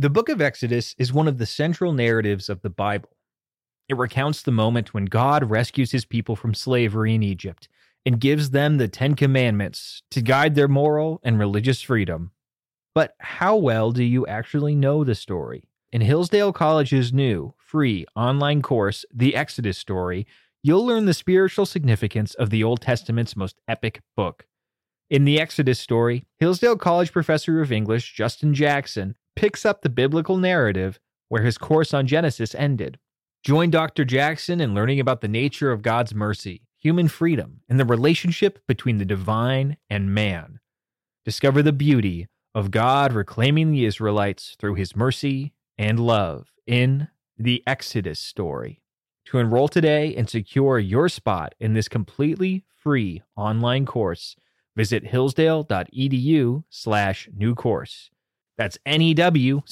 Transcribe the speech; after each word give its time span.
The 0.00 0.08
book 0.08 0.30
of 0.30 0.40
Exodus 0.40 0.94
is 0.96 1.12
one 1.12 1.28
of 1.28 1.36
the 1.36 1.44
central 1.44 1.92
narratives 1.92 2.48
of 2.48 2.62
the 2.62 2.70
Bible. 2.70 3.10
It 3.86 3.98
recounts 3.98 4.40
the 4.40 4.50
moment 4.50 4.94
when 4.94 5.04
God 5.04 5.50
rescues 5.50 5.92
his 5.92 6.06
people 6.06 6.36
from 6.36 6.54
slavery 6.54 7.14
in 7.14 7.22
Egypt 7.22 7.68
and 8.06 8.18
gives 8.18 8.48
them 8.48 8.78
the 8.78 8.88
Ten 8.88 9.14
Commandments 9.14 10.02
to 10.12 10.22
guide 10.22 10.54
their 10.54 10.68
moral 10.68 11.20
and 11.22 11.38
religious 11.38 11.82
freedom. 11.82 12.30
But 12.94 13.14
how 13.18 13.56
well 13.56 13.92
do 13.92 14.02
you 14.02 14.26
actually 14.26 14.74
know 14.74 15.04
the 15.04 15.14
story? 15.14 15.64
In 15.92 16.00
Hillsdale 16.00 16.54
College's 16.54 17.12
new, 17.12 17.52
free 17.58 18.06
online 18.16 18.62
course, 18.62 19.04
The 19.12 19.36
Exodus 19.36 19.76
Story, 19.76 20.26
you'll 20.62 20.86
learn 20.86 21.04
the 21.04 21.12
spiritual 21.12 21.66
significance 21.66 22.32
of 22.32 22.48
the 22.48 22.64
Old 22.64 22.80
Testament's 22.80 23.36
most 23.36 23.60
epic 23.68 24.00
book. 24.16 24.46
In 25.10 25.26
the 25.26 25.38
Exodus 25.38 25.78
story, 25.78 26.24
Hillsdale 26.38 26.76
College 26.76 27.12
professor 27.12 27.60
of 27.60 27.70
English 27.70 28.14
Justin 28.14 28.54
Jackson 28.54 29.16
picks 29.36 29.64
up 29.64 29.82
the 29.82 29.88
biblical 29.88 30.36
narrative 30.36 30.98
where 31.28 31.42
his 31.42 31.58
course 31.58 31.94
on 31.94 32.06
Genesis 32.06 32.54
ended. 32.54 32.98
Join 33.42 33.70
Dr. 33.70 34.04
Jackson 34.04 34.60
in 34.60 34.74
learning 34.74 35.00
about 35.00 35.20
the 35.20 35.28
nature 35.28 35.72
of 35.72 35.82
God's 35.82 36.14
mercy, 36.14 36.62
human 36.78 37.08
freedom, 37.08 37.60
and 37.68 37.80
the 37.80 37.84
relationship 37.84 38.58
between 38.66 38.98
the 38.98 39.04
divine 39.04 39.76
and 39.88 40.14
man. 40.14 40.60
Discover 41.24 41.62
the 41.62 41.72
beauty 41.72 42.26
of 42.54 42.70
God 42.70 43.12
reclaiming 43.12 43.70
the 43.70 43.84
Israelites 43.84 44.56
through 44.58 44.74
his 44.74 44.96
mercy 44.96 45.52
and 45.78 46.00
love 46.00 46.50
in 46.66 47.08
the 47.38 47.62
Exodus 47.66 48.18
story. 48.18 48.82
To 49.26 49.38
enroll 49.38 49.68
today 49.68 50.14
and 50.16 50.28
secure 50.28 50.78
your 50.78 51.08
spot 51.08 51.54
in 51.60 51.74
this 51.74 51.88
completely 51.88 52.64
free 52.76 53.22
online 53.36 53.86
course, 53.86 54.34
visit 54.76 55.06
hillsdale.edu 55.06 56.64
slash 56.68 57.28
new 57.32 57.54
course. 57.54 58.10
That's 58.60 58.76
N-E-W-C-O-U-R-S-E. 58.84 59.62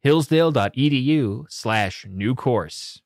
hillsdale.edu 0.00 1.44
slash 1.48 2.06
new 2.08 2.36
course. 2.36 3.02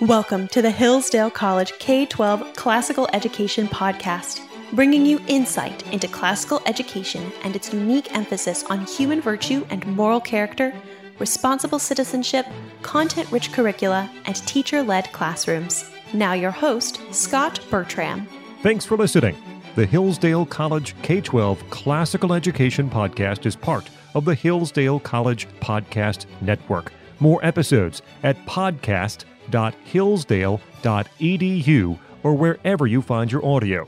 Welcome 0.00 0.48
to 0.48 0.62
the 0.62 0.70
Hillsdale 0.70 1.30
College 1.30 1.74
K 1.78 2.06
12 2.06 2.54
Classical 2.56 3.06
Education 3.12 3.68
Podcast, 3.68 4.40
bringing 4.72 5.04
you 5.04 5.20
insight 5.28 5.86
into 5.92 6.08
classical 6.08 6.62
education 6.64 7.30
and 7.44 7.54
its 7.54 7.70
unique 7.70 8.16
emphasis 8.16 8.64
on 8.70 8.86
human 8.86 9.20
virtue 9.20 9.66
and 9.68 9.84
moral 9.84 10.22
character, 10.22 10.72
responsible 11.18 11.78
citizenship, 11.78 12.46
content 12.80 13.30
rich 13.30 13.52
curricula, 13.52 14.10
and 14.24 14.36
teacher 14.46 14.82
led 14.82 15.12
classrooms. 15.12 15.90
Now, 16.12 16.32
your 16.32 16.50
host, 16.50 17.00
Scott 17.12 17.60
Bertram. 17.70 18.26
Thanks 18.62 18.84
for 18.84 18.96
listening. 18.96 19.36
The 19.76 19.86
Hillsdale 19.86 20.46
College 20.46 20.94
K 21.02 21.20
12 21.20 21.70
Classical 21.70 22.32
Education 22.32 22.90
Podcast 22.90 23.46
is 23.46 23.56
part 23.56 23.88
of 24.14 24.24
the 24.24 24.34
Hillsdale 24.34 25.00
College 25.00 25.46
Podcast 25.60 26.26
Network. 26.40 26.92
More 27.20 27.44
episodes 27.44 28.02
at 28.22 28.36
podcast.com 28.46 29.30
www.hillsdale.edu 29.50 31.98
or 32.22 32.34
wherever 32.34 32.86
you 32.86 33.02
find 33.02 33.32
your 33.32 33.44
audio. 33.44 33.86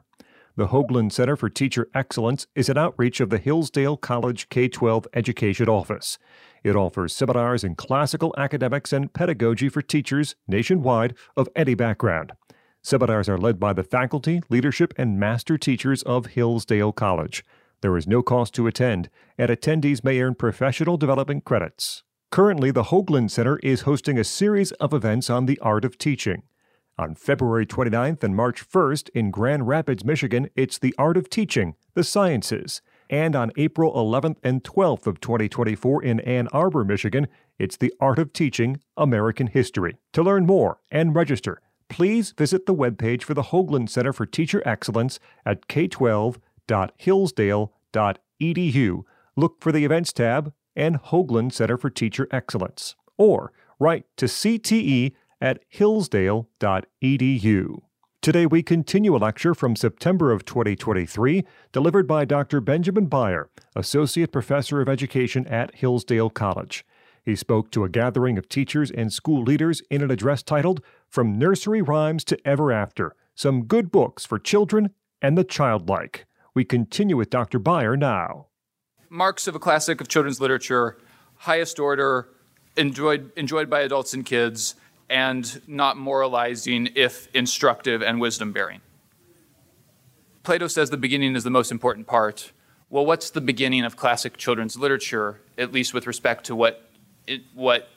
The 0.56 0.68
Hoogland 0.68 1.12
Center 1.12 1.36
for 1.36 1.50
Teacher 1.50 1.90
Excellence 1.94 2.46
is 2.54 2.70
an 2.70 2.78
outreach 2.78 3.20
of 3.20 3.28
the 3.28 3.36
Hillsdale 3.36 3.98
College 3.98 4.48
K 4.48 4.66
12 4.66 5.06
Education 5.12 5.68
Office. 5.68 6.18
It 6.64 6.76
offers 6.76 7.14
seminars 7.14 7.62
in 7.62 7.74
classical 7.74 8.34
academics 8.38 8.94
and 8.94 9.12
pedagogy 9.12 9.68
for 9.68 9.82
teachers 9.82 10.36
nationwide 10.48 11.14
of 11.36 11.50
any 11.54 11.74
background. 11.74 12.32
Seminars 12.82 13.28
are 13.28 13.36
led 13.36 13.60
by 13.60 13.74
the 13.74 13.84
faculty, 13.84 14.40
leadership, 14.48 14.94
and 14.96 15.20
master 15.20 15.58
teachers 15.58 16.02
of 16.04 16.28
Hillsdale 16.28 16.92
College. 16.92 17.44
There 17.80 17.96
is 17.96 18.06
no 18.06 18.22
cost 18.22 18.54
to 18.54 18.66
attend, 18.66 19.08
and 19.38 19.50
attendees 19.50 20.04
may 20.04 20.20
earn 20.20 20.34
professional 20.34 20.96
development 20.96 21.44
credits. 21.44 22.02
Currently, 22.30 22.70
the 22.70 22.84
Hoogland 22.84 23.30
Center 23.30 23.58
is 23.58 23.82
hosting 23.82 24.18
a 24.18 24.24
series 24.24 24.72
of 24.72 24.92
events 24.92 25.30
on 25.30 25.46
the 25.46 25.58
art 25.60 25.84
of 25.84 25.98
teaching. 25.98 26.42
On 26.98 27.14
February 27.14 27.66
29th 27.66 28.22
and 28.22 28.36
March 28.36 28.68
1st 28.68 29.08
in 29.14 29.30
Grand 29.30 29.66
Rapids, 29.66 30.04
Michigan, 30.04 30.50
it's 30.54 30.78
the 30.78 30.94
Art 30.98 31.16
of 31.16 31.30
Teaching, 31.30 31.74
the 31.94 32.04
Sciences 32.04 32.82
and 33.10 33.34
on 33.34 33.50
April 33.56 33.92
11th 33.92 34.36
and 34.42 34.62
12th 34.62 35.06
of 35.06 35.20
2024 35.20 36.02
in 36.02 36.20
Ann 36.20 36.48
Arbor, 36.52 36.84
Michigan, 36.84 37.26
it's 37.58 37.76
the 37.76 37.92
Art 38.00 38.20
of 38.20 38.32
Teaching 38.32 38.80
American 38.96 39.48
History. 39.48 39.96
To 40.12 40.22
learn 40.22 40.46
more 40.46 40.78
and 40.90 41.14
register, 41.14 41.60
please 41.88 42.30
visit 42.30 42.66
the 42.66 42.74
webpage 42.74 43.24
for 43.24 43.34
the 43.34 43.42
Hoogland 43.42 43.90
Center 43.90 44.12
for 44.12 44.26
Teacher 44.26 44.62
Excellence 44.64 45.18
at 45.44 45.66
k12.hillsdale.edu. 46.70 49.02
Look 49.36 49.60
for 49.60 49.70
the 49.72 49.84
Events 49.84 50.12
tab 50.12 50.52
and 50.76 51.02
Hoogland 51.02 51.52
Center 51.52 51.76
for 51.76 51.90
Teacher 51.90 52.28
Excellence, 52.30 52.94
or 53.18 53.52
write 53.78 54.06
to 54.16 54.24
CTE 54.26 55.12
at 55.40 55.64
hillsdale.edu. 55.68 57.80
Today, 58.22 58.44
we 58.44 58.62
continue 58.62 59.16
a 59.16 59.18
lecture 59.18 59.54
from 59.54 59.74
September 59.74 60.30
of 60.30 60.44
2023, 60.44 61.42
delivered 61.72 62.06
by 62.06 62.26
Dr. 62.26 62.60
Benjamin 62.60 63.08
Beier, 63.08 63.46
Associate 63.74 64.30
Professor 64.30 64.82
of 64.82 64.90
Education 64.90 65.46
at 65.46 65.74
Hillsdale 65.74 66.28
College. 66.28 66.84
He 67.24 67.34
spoke 67.34 67.70
to 67.70 67.84
a 67.84 67.88
gathering 67.88 68.36
of 68.36 68.46
teachers 68.48 68.90
and 68.90 69.10
school 69.12 69.42
leaders 69.42 69.80
in 69.90 70.02
an 70.02 70.10
address 70.10 70.42
titled 70.42 70.82
From 71.08 71.38
Nursery 71.38 71.80
Rhymes 71.80 72.24
to 72.24 72.36
Ever 72.46 72.72
After 72.72 73.16
Some 73.34 73.64
Good 73.64 73.90
Books 73.90 74.26
for 74.26 74.38
Children 74.38 74.90
and 75.22 75.38
the 75.38 75.44
Childlike. 75.44 76.26
We 76.54 76.64
continue 76.64 77.16
with 77.16 77.30
Dr. 77.30 77.60
Beier 77.60 77.98
now. 77.98 78.46
Marks 79.08 79.46
of 79.46 79.54
a 79.54 79.58
classic 79.58 80.00
of 80.00 80.08
children's 80.08 80.40
literature, 80.40 80.98
highest 81.36 81.78
order, 81.78 82.28
enjoyed, 82.76 83.32
enjoyed 83.36 83.70
by 83.70 83.80
adults 83.80 84.14
and 84.14 84.24
kids, 84.24 84.74
and 85.08 85.60
not 85.66 85.96
moralizing 85.96 86.88
if 86.94 87.28
instructive 87.34 88.02
and 88.02 88.20
wisdom 88.20 88.52
bearing. 88.52 88.80
Plato 90.42 90.68
says 90.68 90.90
the 90.90 90.96
beginning 90.96 91.36
is 91.36 91.44
the 91.44 91.50
most 91.50 91.70
important 91.70 92.06
part. 92.06 92.52
Well, 92.88 93.06
what's 93.06 93.30
the 93.30 93.40
beginning 93.40 93.84
of 93.84 93.96
classic 93.96 94.36
children's 94.36 94.76
literature, 94.76 95.40
at 95.58 95.72
least 95.72 95.94
with 95.94 96.06
respect 96.06 96.46
to 96.46 96.56
what, 96.56 96.88
it, 97.26 97.42
what, 97.54 97.88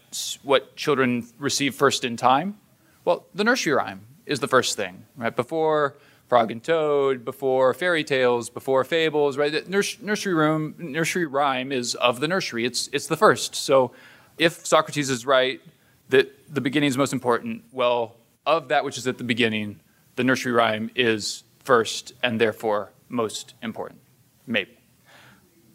what 0.44 0.76
children 0.76 1.28
receive 1.40 1.74
first 1.74 2.04
in 2.04 2.18
time? 2.18 2.60
Well, 3.06 3.26
the 3.34 3.44
nursery 3.44 3.74
rhyme 3.74 4.06
is 4.26 4.40
the 4.40 4.48
first 4.48 4.76
thing, 4.76 5.06
right? 5.16 5.36
Before 5.36 5.96
Frog 6.28 6.52
and 6.52 6.64
Toad, 6.64 7.26
before 7.26 7.74
fairy 7.74 8.04
tales, 8.04 8.50
before 8.50 8.84
fables, 8.84 9.38
right? 9.38 9.52
The 9.52 9.96
nursery 10.02 10.34
room, 10.34 10.76
nursery 10.78 11.26
rhyme 11.26 11.72
is 11.72 11.96
of 11.96 12.20
the 12.20 12.28
nursery. 12.28 12.66
It's, 12.66 12.90
it's 12.92 13.08
the 13.08 13.18
first. 13.18 13.56
So 13.56 13.92
if 14.38 14.66
Socrates 14.66 15.10
is 15.10 15.26
right, 15.26 15.62
that 16.10 16.54
the 16.54 16.62
beginning 16.62 16.88
is 16.88 16.98
most 16.98 17.14
important. 17.14 17.64
Well, 17.72 18.16
of 18.46 18.70
that 18.70 18.84
which 18.84 18.98
is 18.98 19.08
at 19.08 19.18
the 19.18 19.24
beginning, 19.24 19.80
the 20.16 20.24
nursery 20.24 20.52
rhyme 20.52 20.90
is 20.96 21.44
first 21.64 22.14
and 22.24 22.40
therefore 22.40 22.92
most 23.10 23.54
important. 23.62 24.00
Maybe. 24.48 24.78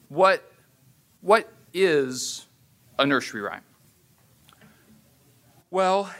What, 0.08 0.50
what 1.20 1.52
is 1.72 2.46
a 2.98 3.06
nursery 3.06 3.42
rhyme? 3.42 3.62
Well, 5.70 6.10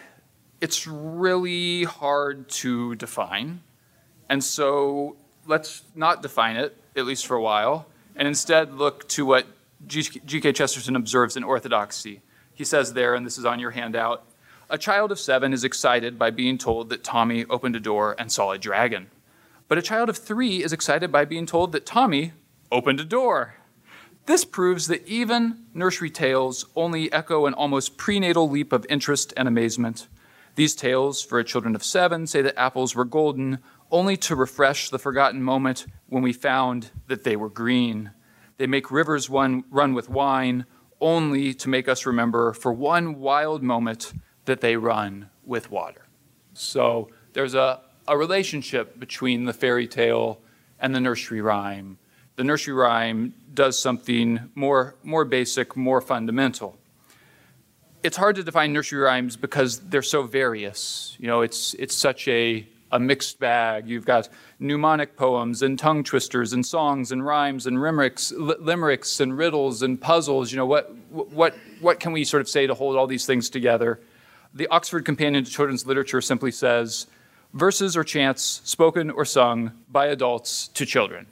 it's 0.60 0.86
really 0.86 1.84
hard 1.84 2.48
to 2.50 2.94
define. 2.96 3.62
And 4.28 4.42
so 4.42 5.16
let's 5.46 5.82
not 5.94 6.22
define 6.22 6.56
it, 6.56 6.76
at 6.96 7.06
least 7.06 7.26
for 7.26 7.36
a 7.36 7.42
while, 7.42 7.86
and 8.16 8.28
instead 8.28 8.74
look 8.74 9.08
to 9.10 9.24
what 9.24 9.46
G.K. 9.86 10.52
Chesterton 10.52 10.96
observes 10.96 11.36
in 11.36 11.44
orthodoxy 11.44 12.20
he 12.58 12.64
says 12.64 12.92
there, 12.92 13.14
and 13.14 13.24
this 13.24 13.38
is 13.38 13.44
on 13.44 13.60
your 13.60 13.70
handout 13.70 14.24
a 14.70 14.76
child 14.76 15.10
of 15.10 15.18
seven 15.18 15.54
is 15.54 15.64
excited 15.64 16.18
by 16.18 16.30
being 16.30 16.58
told 16.58 16.90
that 16.90 17.02
Tommy 17.02 17.46
opened 17.46 17.74
a 17.74 17.80
door 17.80 18.14
and 18.18 18.30
saw 18.30 18.50
a 18.50 18.58
dragon. 18.58 19.06
But 19.66 19.78
a 19.78 19.82
child 19.82 20.10
of 20.10 20.18
three 20.18 20.62
is 20.62 20.74
excited 20.74 21.10
by 21.10 21.24
being 21.24 21.46
told 21.46 21.72
that 21.72 21.86
Tommy 21.86 22.32
opened 22.70 23.00
a 23.00 23.04
door. 23.04 23.54
This 24.26 24.44
proves 24.44 24.88
that 24.88 25.06
even 25.06 25.64
nursery 25.72 26.10
tales 26.10 26.66
only 26.76 27.10
echo 27.10 27.46
an 27.46 27.54
almost 27.54 27.96
prenatal 27.96 28.50
leap 28.50 28.74
of 28.74 28.84
interest 28.90 29.32
and 29.38 29.48
amazement. 29.48 30.06
These 30.54 30.74
tales, 30.74 31.22
for 31.22 31.42
children 31.42 31.74
of 31.74 31.82
seven, 31.82 32.26
say 32.26 32.42
that 32.42 32.58
apples 32.58 32.94
were 32.94 33.06
golden, 33.06 33.60
only 33.90 34.16
to 34.16 34.36
refresh 34.36 34.90
the 34.90 34.98
forgotten 34.98 35.42
moment 35.42 35.86
when 36.08 36.22
we 36.22 36.32
found 36.32 36.90
that 37.06 37.24
they 37.24 37.36
were 37.36 37.48
green. 37.48 38.10
They 38.56 38.66
make 38.66 38.90
rivers 38.90 39.30
run, 39.30 39.64
run 39.70 39.94
with 39.94 40.08
wine, 40.08 40.66
only 41.00 41.54
to 41.54 41.68
make 41.68 41.88
us 41.88 42.06
remember 42.06 42.52
for 42.52 42.72
one 42.72 43.18
wild 43.18 43.62
moment 43.62 44.12
that 44.44 44.60
they 44.60 44.76
run 44.76 45.30
with 45.44 45.70
water. 45.70 46.06
So 46.54 47.10
there's 47.32 47.54
a, 47.54 47.80
a 48.06 48.16
relationship 48.16 48.98
between 48.98 49.44
the 49.44 49.52
fairy 49.52 49.86
tale 49.86 50.40
and 50.80 50.94
the 50.94 51.00
nursery 51.00 51.40
rhyme. 51.40 51.98
The 52.36 52.44
nursery 52.44 52.74
rhyme 52.74 53.34
does 53.54 53.78
something 53.78 54.50
more, 54.54 54.96
more 55.02 55.24
basic, 55.24 55.76
more 55.76 56.00
fundamental. 56.00 56.78
It's 58.02 58.16
hard 58.16 58.36
to 58.36 58.44
define 58.44 58.72
nursery 58.72 59.00
rhymes 59.00 59.36
because 59.36 59.80
they're 59.80 60.02
so 60.02 60.22
various. 60.22 61.16
You 61.18 61.26
know, 61.26 61.42
it's, 61.42 61.74
it's 61.74 61.96
such 61.96 62.28
a, 62.28 62.66
a 62.90 62.98
mixed 62.98 63.38
bag. 63.38 63.88
You've 63.88 64.06
got 64.06 64.28
mnemonic 64.58 65.16
poems 65.16 65.62
and 65.62 65.78
tongue 65.78 66.04
twisters 66.04 66.52
and 66.52 66.64
songs 66.64 67.12
and 67.12 67.24
rhymes 67.24 67.66
and 67.66 67.80
limericks, 67.80 68.32
limericks 68.32 69.20
and 69.20 69.36
riddles 69.36 69.82
and 69.82 70.00
puzzles. 70.00 70.50
You 70.50 70.58
know, 70.58 70.66
what, 70.66 70.94
what, 71.10 71.54
what 71.80 72.00
can 72.00 72.12
we 72.12 72.24
sort 72.24 72.40
of 72.40 72.48
say 72.48 72.66
to 72.66 72.74
hold 72.74 72.96
all 72.96 73.06
these 73.06 73.26
things 73.26 73.50
together? 73.50 74.00
The 74.54 74.66
Oxford 74.68 75.04
Companion 75.04 75.44
to 75.44 75.50
Children's 75.50 75.86
Literature 75.86 76.20
simply 76.20 76.50
says, 76.50 77.06
verses 77.52 77.96
or 77.96 78.04
chants 78.04 78.62
spoken 78.64 79.10
or 79.10 79.24
sung 79.24 79.72
by 79.90 80.06
adults 80.06 80.68
to 80.68 80.86
children. 80.86 81.26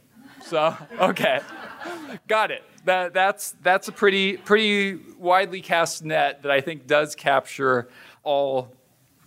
So, 0.45 0.77
okay, 1.01 1.41
got 2.29 2.51
it. 2.51 2.63
That, 2.85 3.15
that's, 3.15 3.57
that's 3.63 3.89
a 3.89 3.93
pretty, 3.93 4.37
pretty 4.37 4.95
widely 5.19 5.61
cast 5.61 6.05
net 6.05 6.43
that 6.43 6.53
I 6.53 6.61
think 6.61 6.87
does 6.87 7.17
capture 7.17 7.89
all, 8.23 8.73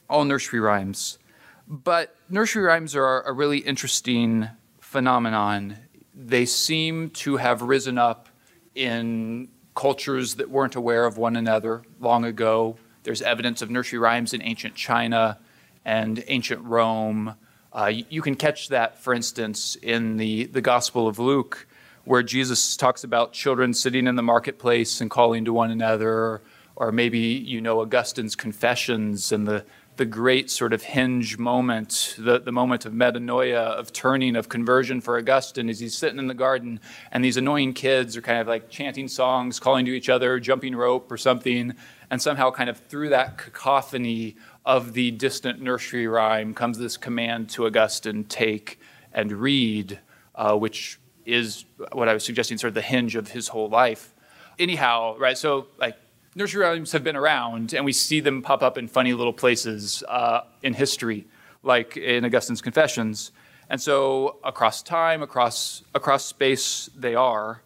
all 0.10 0.24
nursery 0.24 0.62
rhymes. 0.62 1.20
But 1.68 2.16
nursery 2.30 2.64
rhymes 2.64 2.96
are 2.96 3.22
a 3.24 3.34
really 3.34 3.60
interesting 3.60 4.50
phenomenon. 4.80 5.78
They 6.14 6.46
seem 6.46 7.10
to 7.12 7.38
have 7.38 7.62
risen 7.62 7.98
up 7.98 8.30
in 8.76 9.50
cultures 9.76 10.36
that 10.36 10.50
weren't 10.50 10.76
aware 10.76 11.06
of 11.06 11.18
one 11.18 11.36
another 11.36 11.84
long 12.00 12.26
ago. 12.26 12.78
There's 13.04 13.22
evidence 13.22 13.62
of 13.62 13.70
nursery 13.70 14.00
rhymes 14.00 14.34
in 14.34 14.42
ancient 14.42 14.76
China 14.76 15.40
and 15.86 16.24
ancient 16.28 16.64
Rome. 16.64 17.36
Uh, 17.72 17.92
you, 18.10 18.22
can 18.22 18.36
catch 18.36 18.70
that, 18.70 19.00
for 19.00 19.14
instance, 19.14 19.76
in 19.76 20.18
the, 20.18 20.46
the 20.46 20.62
Gospel 20.62 21.08
of 21.08 21.20
Luke, 21.20 21.68
where 22.04 22.24
Jesus 22.24 22.76
talks 22.76 23.04
about 23.04 23.31
children 23.31 23.74
sitting 23.74 24.08
in 24.08 24.16
the 24.16 24.24
marketplace 24.24 25.02
and 25.02 25.10
calling 25.10 25.46
to 25.46 25.54
one 25.54 25.72
another, 25.72 26.42
or 26.76 26.92
maybe 26.92 27.20
you 27.20 27.62
know 27.62 27.81
Augustine's 27.81 28.36
Confessions 28.36 29.31
and 29.31 29.48
the, 29.48 29.66
the 30.00 30.06
great 30.06 30.50
sort 30.50 30.72
of 30.72 30.81
hinge 30.81 31.38
moment, 31.38 32.16
the, 32.18 32.40
the 32.40 32.54
moment 32.54 32.86
of 32.86 32.94
metanoia, 32.94 33.57
of 33.57 33.92
turning, 33.92 34.38
of 34.38 34.48
conversion 34.48 35.01
for 35.01 35.18
Augustine, 35.18 35.68
as 35.68 35.81
he's 35.81 35.94
sitting 35.94 36.18
in 36.19 36.28
the 36.28 36.34
garden 36.34 36.80
and 37.12 37.22
these 37.22 37.36
annoying 37.36 37.74
kids 37.74 38.16
are 38.16 38.22
kind 38.22 38.40
of 38.40 38.48
like 38.48 38.69
chanting 38.69 39.10
songs, 39.10 39.60
calling 39.60 39.84
to 39.84 39.92
each 39.92 40.07
other, 40.07 40.40
jumping 40.40 40.74
rope 40.74 41.12
or 41.12 41.18
something, 41.18 41.74
and 42.10 42.22
somehow 42.22 42.50
kind 42.50 42.69
of 42.69 42.78
through 42.78 43.10
that 43.10 43.38
cacophony 43.38 44.38
of 44.66 44.94
the 44.94 45.12
distant 45.12 45.62
nursery 45.62 46.07
rhyme 46.07 46.54
comes 46.54 46.78
this 46.78 46.95
command 46.95 47.50
to 47.50 47.66
Augustine 47.66 48.24
take 48.24 48.80
and 49.12 49.34
read, 49.34 50.00
uh, 50.34 50.56
which 50.56 50.98
is 51.25 51.66
what 51.92 52.07
I 52.07 52.13
was 52.13 52.24
suggesting, 52.24 52.57
sort 52.57 52.69
of 52.69 52.75
the 52.75 52.81
hinge 52.81 53.18
of 53.18 53.31
his 53.31 53.50
whole 53.50 53.68
life. 53.68 54.16
Anyhow, 54.57 55.18
right, 55.18 55.38
so 55.38 55.68
like 55.78 55.98
nursery 56.40 56.64
rhymes 56.64 56.94
have 56.94 57.04
been 57.04 57.18
around 57.18 57.74
and 57.74 57.84
we 57.84 57.92
see 57.92 58.22
them 58.22 58.42
pop 58.42 58.64
up 58.64 58.78
in 58.78 58.88
funny 58.88 59.14
little 59.14 59.34
places 59.34 60.04
uh, 60.08 60.42
in 60.64 60.74
history, 60.74 61.28
like 61.64 61.98
in 61.98 62.24
Augustine's 62.24 62.62
Confessions. 62.62 63.32
And 63.70 63.80
so 63.80 64.38
across 64.44 64.82
time, 64.82 65.22
across, 65.22 65.84
across 65.94 66.26
space, 66.26 66.90
they 66.96 67.14
are. 67.14 67.62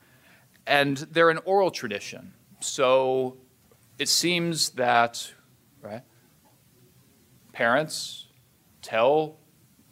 And 0.66 0.98
they're 0.98 1.30
an 1.30 1.40
oral 1.46 1.70
tradition. 1.70 2.34
So 2.62 3.38
it 4.00 4.10
seems 4.10 4.72
that, 4.72 5.32
right, 5.82 6.02
parents 7.52 8.26
tell 8.82 9.38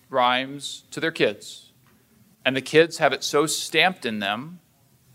rhymes 0.09 0.85
to 0.91 0.99
their 0.99 1.11
kids, 1.11 1.71
and 2.43 2.55
the 2.55 2.61
kids 2.61 2.97
have 2.97 3.13
it 3.13 3.23
so 3.23 3.45
stamped 3.45 4.05
in 4.05 4.19
them 4.19 4.59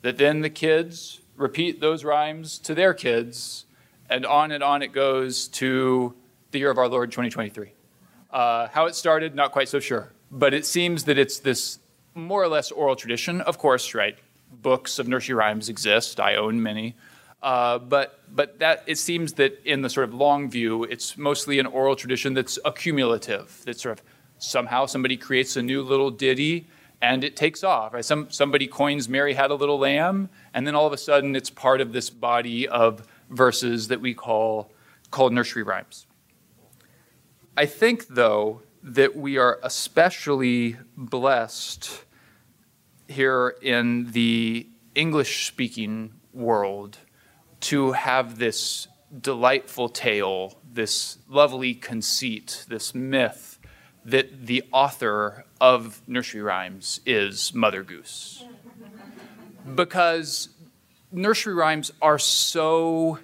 that 0.02 0.18
then 0.18 0.40
the 0.40 0.50
kids 0.50 1.20
repeat 1.36 1.80
those 1.80 2.04
rhymes 2.04 2.58
to 2.60 2.74
their 2.74 2.94
kids, 2.94 3.66
and 4.08 4.24
on 4.26 4.52
and 4.52 4.62
on 4.62 4.82
it 4.82 4.92
goes 4.92 5.48
to 5.48 6.14
the 6.50 6.58
year 6.58 6.70
of 6.70 6.78
our 6.78 6.88
Lord 6.88 7.10
2023. 7.10 7.72
Uh, 8.30 8.68
how 8.68 8.86
it 8.86 8.94
started, 8.94 9.34
not 9.34 9.52
quite 9.52 9.68
so 9.68 9.80
sure. 9.80 10.12
But 10.30 10.54
it 10.54 10.66
seems 10.66 11.04
that 11.04 11.18
it's 11.18 11.38
this 11.38 11.78
more 12.14 12.42
or 12.42 12.48
less 12.48 12.70
oral 12.70 12.96
tradition. 12.96 13.40
Of 13.40 13.58
course, 13.58 13.94
right, 13.94 14.18
books 14.50 14.98
of 14.98 15.08
nursery 15.08 15.34
rhymes 15.34 15.68
exist. 15.68 16.18
I 16.18 16.36
own 16.36 16.62
many. 16.62 16.96
Uh, 17.42 17.78
but 17.78 18.20
but 18.34 18.58
that 18.58 18.82
it 18.86 18.96
seems 18.96 19.34
that 19.34 19.60
in 19.64 19.82
the 19.82 19.90
sort 19.90 20.08
of 20.08 20.14
long 20.14 20.50
view, 20.50 20.84
it's 20.84 21.16
mostly 21.16 21.58
an 21.58 21.66
oral 21.66 21.94
tradition 21.94 22.34
that's 22.34 22.58
accumulative. 22.64 23.62
That 23.66 23.78
sort 23.78 23.98
of 23.98 24.04
somehow 24.38 24.86
somebody 24.86 25.16
creates 25.16 25.56
a 25.56 25.62
new 25.62 25.82
little 25.82 26.10
ditty 26.10 26.66
and 27.00 27.24
it 27.24 27.36
takes 27.36 27.62
off. 27.62 27.94
Right? 27.94 28.04
Some 28.04 28.30
somebody 28.30 28.66
coins 28.66 29.08
"Mary 29.08 29.34
Had 29.34 29.50
a 29.50 29.54
Little 29.54 29.78
Lamb," 29.78 30.28
and 30.54 30.66
then 30.66 30.74
all 30.74 30.86
of 30.86 30.92
a 30.92 30.98
sudden 30.98 31.36
it's 31.36 31.50
part 31.50 31.80
of 31.80 31.92
this 31.92 32.10
body 32.10 32.68
of 32.68 33.06
verses 33.30 33.88
that 33.88 34.00
we 34.00 34.14
call 34.14 34.72
called 35.10 35.32
nursery 35.32 35.62
rhymes. 35.62 36.06
I 37.56 37.66
think 37.66 38.08
though 38.08 38.62
that 38.82 39.16
we 39.16 39.38
are 39.38 39.58
especially 39.62 40.76
blessed 40.96 42.04
here 43.08 43.56
in 43.62 44.12
the 44.12 44.68
English 44.94 45.46
speaking 45.46 46.12
world 46.32 46.98
to 47.60 47.92
have 47.92 48.38
this 48.38 48.88
delightful 49.20 49.88
tale, 49.88 50.60
this 50.70 51.18
lovely 51.28 51.74
conceit, 51.74 52.64
this 52.68 52.94
myth 52.94 53.58
that 54.04 54.46
the 54.46 54.62
author 54.72 55.45
of 55.60 56.02
nursery 56.06 56.42
rhymes 56.42 57.00
is 57.06 57.54
Mother 57.54 57.82
Goose. 57.82 58.44
Because 59.74 60.48
nursery 61.10 61.54
rhymes 61.54 61.92
are 62.00 62.18
so 62.18 63.18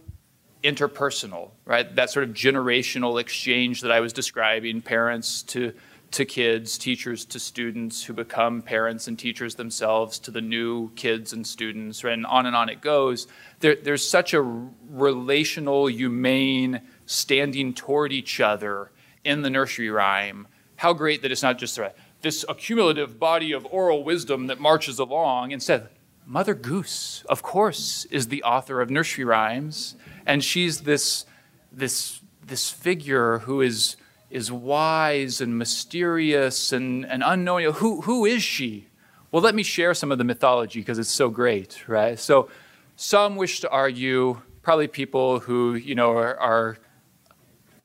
interpersonal, 0.64 1.50
right? 1.64 1.94
That 1.96 2.10
sort 2.10 2.28
of 2.28 2.34
generational 2.34 3.20
exchange 3.20 3.82
that 3.82 3.92
I 3.92 4.00
was 4.00 4.12
describing, 4.12 4.82
parents 4.82 5.42
to 5.44 5.72
to 6.12 6.24
kids, 6.26 6.76
teachers 6.78 7.24
to 7.24 7.38
students 7.38 8.04
who 8.04 8.12
become 8.12 8.62
parents 8.62 9.08
and 9.08 9.18
teachers 9.18 9.54
themselves 9.54 10.18
to 10.18 10.30
the 10.30 10.40
new 10.40 10.90
kids 10.90 11.32
and 11.32 11.46
students, 11.46 12.04
right? 12.04 12.12
and 12.12 12.26
on 12.26 12.46
and 12.46 12.54
on 12.54 12.68
it 12.68 12.80
goes. 12.80 13.26
There, 13.60 13.76
there's 13.76 14.06
such 14.06 14.34
a 14.34 14.42
relational, 14.90 15.86
humane 15.86 16.82
standing 17.06 17.72
toward 17.74 18.12
each 18.12 18.40
other 18.40 18.90
in 19.24 19.42
the 19.42 19.50
nursery 19.50 19.90
rhyme. 19.90 20.46
How 20.76 20.92
great 20.92 21.22
that 21.22 21.32
it's 21.32 21.42
not 21.42 21.58
just 21.58 21.78
this 22.22 22.44
accumulative 22.48 23.18
body 23.18 23.52
of 23.52 23.66
oral 23.70 24.02
wisdom 24.02 24.46
that 24.46 24.58
marches 24.58 24.98
along. 24.98 25.52
and 25.52 25.62
said, 25.62 25.88
Mother 26.24 26.54
Goose, 26.54 27.24
of 27.28 27.42
course, 27.42 28.04
is 28.06 28.28
the 28.28 28.42
author 28.44 28.80
of 28.80 28.90
nursery 28.90 29.24
rhymes, 29.24 29.96
and 30.24 30.42
she's 30.42 30.82
this, 30.82 31.26
this, 31.72 32.20
this 32.46 32.70
figure 32.70 33.40
who 33.40 33.60
is 33.60 33.96
is 34.32 34.50
wise 34.50 35.42
and 35.42 35.58
mysterious 35.58 36.72
and, 36.72 37.04
and 37.04 37.22
unknown. 37.24 37.70
Who, 37.74 38.00
who 38.00 38.24
is 38.24 38.42
she? 38.42 38.86
Well, 39.30 39.42
let 39.42 39.54
me 39.54 39.62
share 39.62 39.92
some 39.94 40.10
of 40.10 40.18
the 40.18 40.24
mythology 40.24 40.80
because 40.80 40.98
it's 40.98 41.10
so 41.10 41.28
great, 41.28 41.86
right? 41.86 42.18
So, 42.18 42.48
some 42.96 43.36
wish 43.36 43.60
to 43.60 43.70
argue, 43.70 44.40
probably 44.62 44.88
people 44.88 45.40
who, 45.40 45.74
you 45.74 45.94
know, 45.94 46.16
are, 46.16 46.38
are 46.38 46.78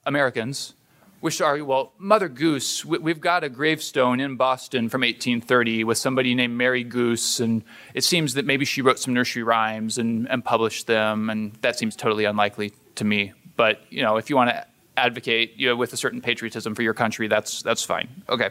Americans, 0.05 0.73
to 1.21 1.45
argue, 1.45 1.65
well, 1.65 1.93
Mother 1.97 2.29
Goose, 2.29 2.85
we, 2.85 3.11
have 3.11 3.21
got 3.21 3.43
a 3.43 3.49
gravestone 3.49 4.19
in 4.19 4.35
Boston 4.35 4.89
from 4.89 5.01
1830 5.01 5.83
with 5.83 5.97
somebody 5.97 6.35
named 6.35 6.55
Mary 6.57 6.83
Goose, 6.83 7.39
and 7.39 7.63
it 7.93 8.03
seems 8.03 8.35
that 8.35 8.45
maybe 8.45 8.65
she 8.65 8.81
wrote 8.81 8.99
some 8.99 9.13
nursery 9.13 9.43
rhymes 9.43 9.97
and, 9.97 10.29
and 10.29 10.43
published 10.43 10.87
them, 10.87 11.29
and 11.29 11.53
that 11.61 11.77
seems 11.77 11.95
totally 11.95 12.25
unlikely 12.25 12.73
to 12.95 13.03
me. 13.03 13.33
But, 13.55 13.81
you 13.89 14.03
know, 14.03 14.17
if 14.17 14.29
you 14.29 14.35
want 14.35 14.51
to 14.51 14.65
advocate 14.95 15.55
you 15.57 15.67
know, 15.67 15.75
with 15.75 15.93
a 15.93 15.97
certain 15.97 16.21
patriotism 16.21 16.75
for 16.75 16.83
your 16.83 16.93
country, 16.93 17.27
that's, 17.27 17.61
that's 17.61 17.83
fine. 17.83 18.07
Okay. 18.29 18.49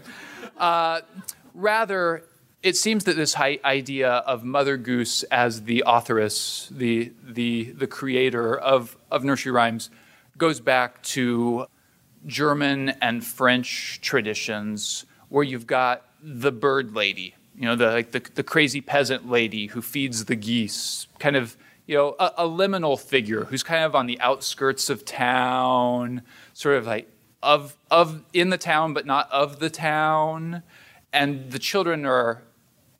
Uh, 0.59 1.01
rather, 1.55 2.25
it 2.63 2.77
seems 2.77 3.05
that 3.05 3.17
this 3.17 3.37
idea 3.37 4.11
of 4.11 4.45
Mother 4.45 4.77
Goose 4.77 5.23
as 5.25 5.63
the 5.63 5.85
authoress, 5.87 6.69
the, 6.71 7.13
the, 7.25 7.71
the 7.73 7.87
creator 7.87 8.57
of, 8.57 8.97
of 9.11 9.25
nursery 9.25 9.53
rhymes, 9.53 9.91
goes 10.37 10.61
back 10.61 11.03
to 11.03 11.67
German 12.26 12.90
and 13.00 13.25
French 13.25 14.00
traditions 14.02 15.04
where 15.28 15.45
you've 15.45 15.66
got 15.66 16.04
the 16.23 16.52
bird 16.52 16.95
lady, 16.95 17.35
you 17.56 17.64
know, 17.64 17.76
the, 17.76 17.87
like 17.87 18.12
the, 18.12 18.23
the 18.35 18.42
crazy 18.42 18.80
peasant 18.80 19.28
lady 19.28 19.66
who 19.66 19.83
feeds 19.83 20.26
the 20.26 20.37
geese, 20.37 21.06
kind 21.18 21.37
of 21.37 21.56
you 21.87 21.97
know, 21.97 22.16
a, 22.18 22.33
a, 22.38 22.49
liminal 22.49 22.99
figure 22.99 23.45
who's 23.45 23.62
kind 23.62 23.85
of 23.85 23.95
on 23.95 24.06
the 24.06 24.21
outskirts 24.21 24.90
of 24.90 25.04
town, 25.04 26.23
sort 26.52 26.76
of 26.76 26.87
like 26.87 27.09
of 27.42 27.76
of 27.90 28.23
in 28.33 28.50
the 28.50 28.59
town 28.59 28.92
but 28.92 29.06
not 29.06 29.30
of 29.30 29.61
the 29.61 29.71
town, 29.71 30.62
and 31.12 31.50
the 31.52 31.59
children 31.59 32.04
are 32.04 32.42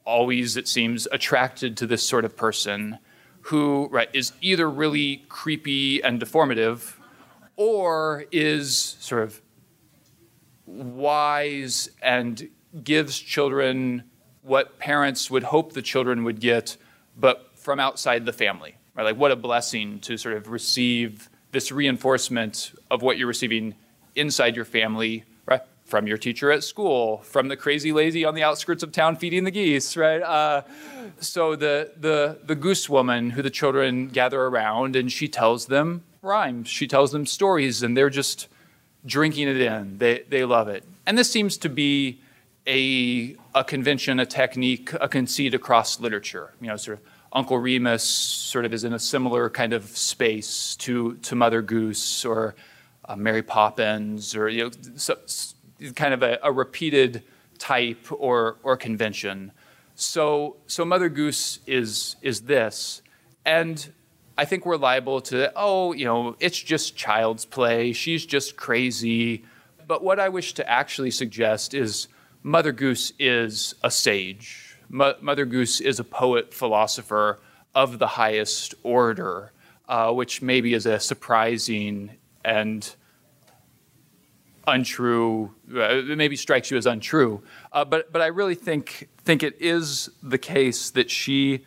always, 0.04 0.56
it 0.56 0.68
seems, 0.68 1.09
attracted 1.11 1.76
to 1.76 1.87
this 1.87 2.06
sort 2.06 2.25
of 2.25 2.37
person 2.37 2.99
who 3.42 3.88
right 3.90 4.09
is 4.12 4.33
either 4.40 4.71
really 4.71 5.25
creepy 5.28 6.02
and 6.02 6.21
deformative, 6.21 6.95
or 7.57 8.25
is 8.31 8.97
sort 9.01 9.23
of 9.23 9.41
wise 10.67 11.89
and 12.03 12.49
gives 12.85 13.19
children 13.19 14.05
what 14.43 14.79
parents 14.79 15.31
would 15.31 15.43
hope 15.45 15.73
the 15.73 15.83
children 15.83 16.23
would 16.25 16.41
get, 16.41 16.77
but 17.17 17.51
from 17.55 17.81
outside 17.81 18.25
the 18.25 18.33
family. 18.33 18.77
Right? 18.95 19.05
Like, 19.05 19.17
what 19.17 19.33
a 19.33 19.37
blessing 19.37 20.01
to 20.01 20.17
sort 20.17 20.37
of 20.37 20.49
receive 20.49 21.29
this 21.53 21.73
reinforcement 21.73 22.73
of 22.91 23.03
what 23.03 23.19
you're 23.19 23.27
receiving 23.27 23.75
inside 24.15 24.57
your 24.57 24.65
family, 24.65 25.25
right? 25.47 25.61
From 25.85 26.07
your 26.07 26.19
teacher 26.19 26.51
at 26.51 26.65
school, 26.65 27.19
from 27.19 27.49
the 27.49 27.57
crazy 27.57 27.93
lazy 27.93 28.25
on 28.25 28.35
the 28.35 28.43
outskirts 28.43 28.83
of 28.83 28.93
town 28.93 29.17
feeding 29.17 29.45
the 29.45 29.51
geese, 29.51 29.97
right? 29.97 30.23
Uh, 30.23 30.63
so 31.21 31.57
the 31.57 31.93
the 31.99 32.39
the 32.45 32.55
goose 32.55 32.89
woman 32.89 33.31
who 33.31 33.43
the 33.43 33.51
children 33.51 34.09
gather 34.09 34.43
around, 34.43 34.97
and 34.97 35.13
she 35.13 35.29
tells 35.29 35.67
them 35.67 36.05
rhymes. 36.26 36.68
She 36.68 36.87
tells 36.87 37.12
them 37.12 37.25
stories, 37.26 37.83
and 37.83 37.97
they're 37.97 38.11
just 38.11 38.49
drinking 39.04 39.49
it 39.49 39.61
in. 39.61 39.99
They 39.99 40.25
they 40.28 40.45
love 40.45 40.68
it, 40.68 40.85
and 41.06 41.16
this 41.16 41.30
seems 41.30 41.56
to 41.59 41.68
be 41.68 42.21
a 42.66 43.37
a 43.54 43.64
convention, 43.64 44.21
a 44.21 44.26
technique, 44.26 44.92
a 45.00 45.09
conceit 45.09 45.54
across 45.54 46.00
literature. 46.00 46.52
You 46.61 46.68
know, 46.68 46.76
sort 46.76 46.99
of 46.99 47.04
Uncle 47.33 47.59
Remus 47.59 48.02
sort 48.02 48.64
of 48.64 48.75
is 48.75 48.85
in 48.85 48.92
a 48.92 48.99
similar 48.99 49.49
kind 49.50 49.73
of 49.73 49.85
space 49.97 50.76
to 50.76 51.14
to 51.16 51.35
Mother 51.35 51.62
Goose 51.62 52.25
or 52.25 52.54
uh, 53.04 53.16
Mary 53.16 53.42
Poppins, 53.42 54.35
or 54.35 54.49
you 54.49 54.64
know, 54.64 54.71
so, 54.97 55.16
kind 55.95 56.12
of 56.12 56.23
a, 56.23 56.38
a 56.42 56.52
repeated 56.52 57.23
type 57.59 58.06
or 58.11 58.56
or 58.62 58.76
convention. 58.76 59.52
So 59.95 60.56
so 60.66 60.85
Mother 60.85 61.09
Goose 61.09 61.61
is 61.66 62.16
is 62.23 62.42
this, 62.42 63.02
and 63.45 63.92
I 64.38 64.45
think 64.45 64.66
we're 64.66 64.76
liable 64.76 65.23
to, 65.23 65.50
oh, 65.57 65.93
you 65.93 66.05
know, 66.05 66.37
it's 66.40 66.59
just 66.59 66.95
child's 66.97 67.47
play. 67.47 67.93
She's 67.93 68.26
just 68.26 68.57
crazy. 68.57 69.45
But 69.87 70.05
what 70.05 70.21
I 70.21 70.28
wish 70.28 70.55
to 70.55 70.69
actually 70.69 71.11
suggest 71.11 71.73
is 71.73 72.09
Mother 72.43 72.73
Goose 72.73 73.12
is 73.19 73.75
a 73.83 73.90
sage. 73.90 74.76
Mo- 74.88 75.16
Mother 75.21 75.47
Goose 75.47 75.81
is 75.81 75.99
a 75.99 76.05
poet 76.05 76.52
philosopher 76.52 77.40
of 77.75 77.99
the 77.99 78.07
highest 78.07 78.75
order, 78.83 79.52
uh, 79.88 80.12
which 80.12 80.43
maybe 80.43 80.75
is 80.75 80.87
a 80.87 81.00
surprising 81.00 82.16
and 82.45 82.95
untrue, 84.66 85.55
uh, 85.75 86.02
maybe 86.05 86.37
strikes 86.37 86.71
you 86.71 86.76
as 86.76 86.87
untrue. 86.87 87.43
Uh, 87.73 87.85
but, 87.85 88.12
but 88.12 88.21
I 88.21 88.26
really 88.26 88.55
think, 88.55 89.09
think 89.19 89.43
it 89.43 89.57
is 89.61 90.11
the 90.23 90.38
case 90.38 90.90
that 90.90 91.11
she 91.11 91.64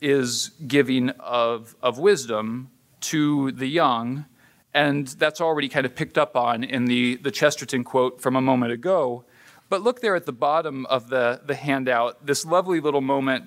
is 0.00 0.50
giving 0.66 1.10
of, 1.10 1.74
of 1.82 1.98
wisdom 1.98 2.70
to 3.00 3.52
the 3.52 3.66
young. 3.66 4.24
And 4.72 5.06
that's 5.08 5.40
already 5.40 5.68
kind 5.68 5.84
of 5.84 5.94
picked 5.94 6.16
up 6.16 6.36
on 6.36 6.62
in 6.62 6.84
the, 6.84 7.16
the 7.16 7.30
Chesterton 7.30 7.84
quote 7.84 8.20
from 8.20 8.36
a 8.36 8.40
moment 8.40 8.72
ago. 8.72 9.24
But 9.68 9.82
look 9.82 10.00
there 10.00 10.16
at 10.16 10.26
the 10.26 10.32
bottom 10.32 10.86
of 10.86 11.08
the, 11.08 11.40
the 11.44 11.54
handout, 11.54 12.26
this 12.26 12.44
lovely 12.44 12.80
little 12.80 13.00
moment 13.00 13.44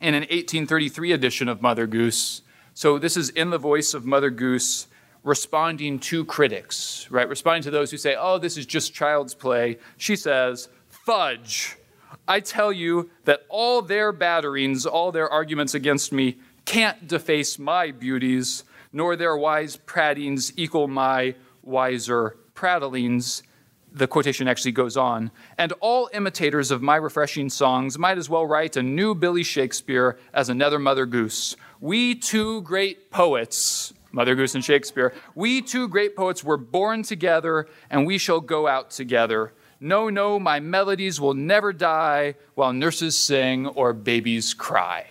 in 0.00 0.14
an 0.14 0.22
1833 0.22 1.12
edition 1.12 1.48
of 1.48 1.60
Mother 1.60 1.86
Goose. 1.86 2.42
So 2.74 2.98
this 2.98 3.16
is 3.16 3.30
in 3.30 3.50
the 3.50 3.58
voice 3.58 3.92
of 3.94 4.06
Mother 4.06 4.30
Goose 4.30 4.86
responding 5.22 5.98
to 5.98 6.24
critics, 6.24 7.06
right? 7.10 7.28
Responding 7.28 7.62
to 7.64 7.70
those 7.70 7.90
who 7.90 7.98
say, 7.98 8.16
oh, 8.18 8.38
this 8.38 8.56
is 8.56 8.64
just 8.64 8.94
child's 8.94 9.34
play. 9.34 9.78
She 9.98 10.16
says, 10.16 10.68
fudge. 10.88 11.76
I 12.26 12.40
tell 12.40 12.72
you 12.72 13.10
that 13.24 13.44
all 13.48 13.82
their 13.82 14.12
batterings, 14.12 14.86
all 14.86 15.12
their 15.12 15.28
arguments 15.28 15.74
against 15.74 16.12
me, 16.12 16.38
can't 16.64 17.08
deface 17.08 17.58
my 17.58 17.90
beauties, 17.90 18.64
nor 18.92 19.16
their 19.16 19.36
wise 19.36 19.76
prattings 19.76 20.52
equal 20.56 20.88
my 20.88 21.34
wiser 21.62 22.36
prattlings. 22.54 23.42
The 23.92 24.06
quotation 24.06 24.46
actually 24.46 24.72
goes 24.72 24.96
on. 24.96 25.32
And 25.58 25.72
all 25.80 26.08
imitators 26.12 26.70
of 26.70 26.82
my 26.82 26.96
refreshing 26.96 27.50
songs 27.50 27.98
might 27.98 28.18
as 28.18 28.28
well 28.28 28.46
write 28.46 28.76
a 28.76 28.82
new 28.82 29.14
Billy 29.14 29.42
Shakespeare 29.42 30.18
as 30.32 30.48
another 30.48 30.78
Mother 30.78 31.06
Goose. 31.06 31.56
We 31.80 32.14
two 32.14 32.62
great 32.62 33.10
poets, 33.10 33.92
Mother 34.12 34.34
Goose 34.34 34.54
and 34.54 34.64
Shakespeare, 34.64 35.12
we 35.34 35.62
two 35.62 35.88
great 35.88 36.14
poets 36.14 36.44
were 36.44 36.56
born 36.56 37.02
together, 37.02 37.66
and 37.88 38.06
we 38.06 38.18
shall 38.18 38.40
go 38.40 38.68
out 38.68 38.90
together. 38.90 39.52
No, 39.82 40.10
no, 40.10 40.38
my 40.38 40.60
melodies 40.60 41.18
will 41.18 41.32
never 41.32 41.72
die 41.72 42.34
while 42.54 42.74
nurses 42.74 43.16
sing 43.16 43.66
or 43.66 43.94
babies 43.94 44.52
cry. 44.52 45.06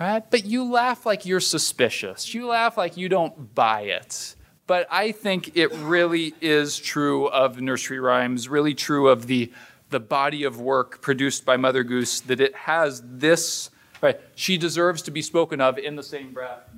Right? 0.00 0.28
But 0.28 0.44
you 0.44 0.64
laugh 0.64 1.06
like 1.06 1.24
you're 1.24 1.38
suspicious. 1.38 2.34
You 2.34 2.48
laugh 2.48 2.76
like 2.76 2.96
you 2.96 3.08
don't 3.08 3.54
buy 3.54 3.82
it. 3.82 4.34
But 4.66 4.88
I 4.90 5.12
think 5.12 5.56
it 5.56 5.72
really 5.74 6.34
is 6.40 6.76
true 6.78 7.28
of 7.28 7.60
nursery 7.60 8.00
rhymes, 8.00 8.48
really 8.48 8.74
true 8.74 9.08
of 9.08 9.28
the, 9.28 9.52
the 9.90 10.00
body 10.00 10.42
of 10.42 10.60
work 10.60 11.00
produced 11.00 11.44
by 11.44 11.56
Mother 11.56 11.84
Goose, 11.84 12.20
that 12.22 12.40
it 12.40 12.56
has 12.56 13.00
this, 13.04 13.70
right? 14.02 14.20
She 14.34 14.58
deserves 14.58 15.02
to 15.02 15.12
be 15.12 15.22
spoken 15.22 15.60
of 15.60 15.78
in 15.78 15.94
the 15.94 16.02
same 16.02 16.32
breath 16.32 16.68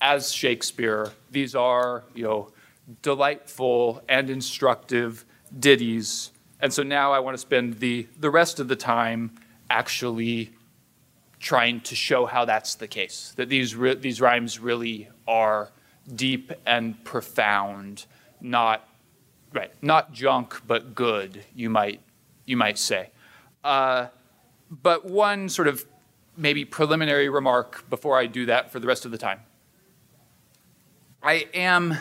as 0.00 0.32
Shakespeare. 0.32 1.10
These 1.32 1.56
are, 1.56 2.04
you 2.14 2.22
know, 2.22 2.52
delightful 3.02 4.04
and 4.08 4.30
instructive 4.30 5.24
ditties 5.58 6.30
and 6.60 6.72
so 6.72 6.82
now 6.82 7.12
I 7.12 7.18
want 7.18 7.34
to 7.34 7.38
spend 7.38 7.80
the, 7.80 8.06
the 8.18 8.30
rest 8.30 8.60
of 8.60 8.68
the 8.68 8.76
time 8.76 9.32
actually 9.68 10.52
trying 11.38 11.80
to 11.82 11.94
show 11.94 12.26
how 12.26 12.44
that's 12.44 12.76
the 12.76 12.88
case, 12.88 13.32
that 13.36 13.48
these, 13.48 13.76
these 14.00 14.20
rhymes 14.20 14.58
really 14.58 15.08
are 15.28 15.70
deep 16.14 16.52
and 16.64 17.02
profound, 17.04 18.06
not, 18.40 18.88
right, 19.52 19.72
not 19.82 20.12
junk, 20.12 20.62
but 20.66 20.94
good, 20.94 21.44
you 21.54 21.68
might, 21.68 22.00
you 22.46 22.56
might 22.56 22.78
say. 22.78 23.10
Uh, 23.62 24.06
but 24.70 25.04
one 25.04 25.48
sort 25.48 25.68
of 25.68 25.84
maybe 26.36 26.64
preliminary 26.64 27.28
remark 27.28 27.88
before 27.90 28.18
I 28.18 28.26
do 28.26 28.46
that 28.46 28.70
for 28.70 28.80
the 28.80 28.86
rest 28.86 29.04
of 29.04 29.10
the 29.10 29.18
time. 29.18 29.40
I 31.22 31.48
am 31.54 31.96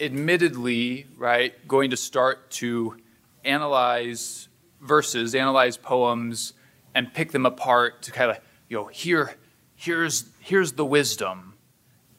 admittedly, 0.00 1.06
right, 1.16 1.66
going 1.68 1.90
to 1.90 1.96
start 1.96 2.50
to 2.52 2.96
analyze 3.44 4.48
verses, 4.80 5.34
analyze 5.34 5.76
poems, 5.76 6.52
and 6.94 7.12
pick 7.12 7.32
them 7.32 7.46
apart 7.46 8.02
to 8.02 8.12
kind 8.12 8.30
of, 8.30 8.38
you 8.68 8.76
know, 8.76 8.86
here, 8.86 9.34
here's, 9.74 10.26
here's 10.40 10.72
the 10.72 10.84
wisdom. 10.84 11.54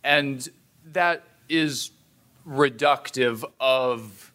And 0.03 0.47
that 0.85 1.23
is 1.49 1.91
reductive 2.47 3.43
of 3.59 4.33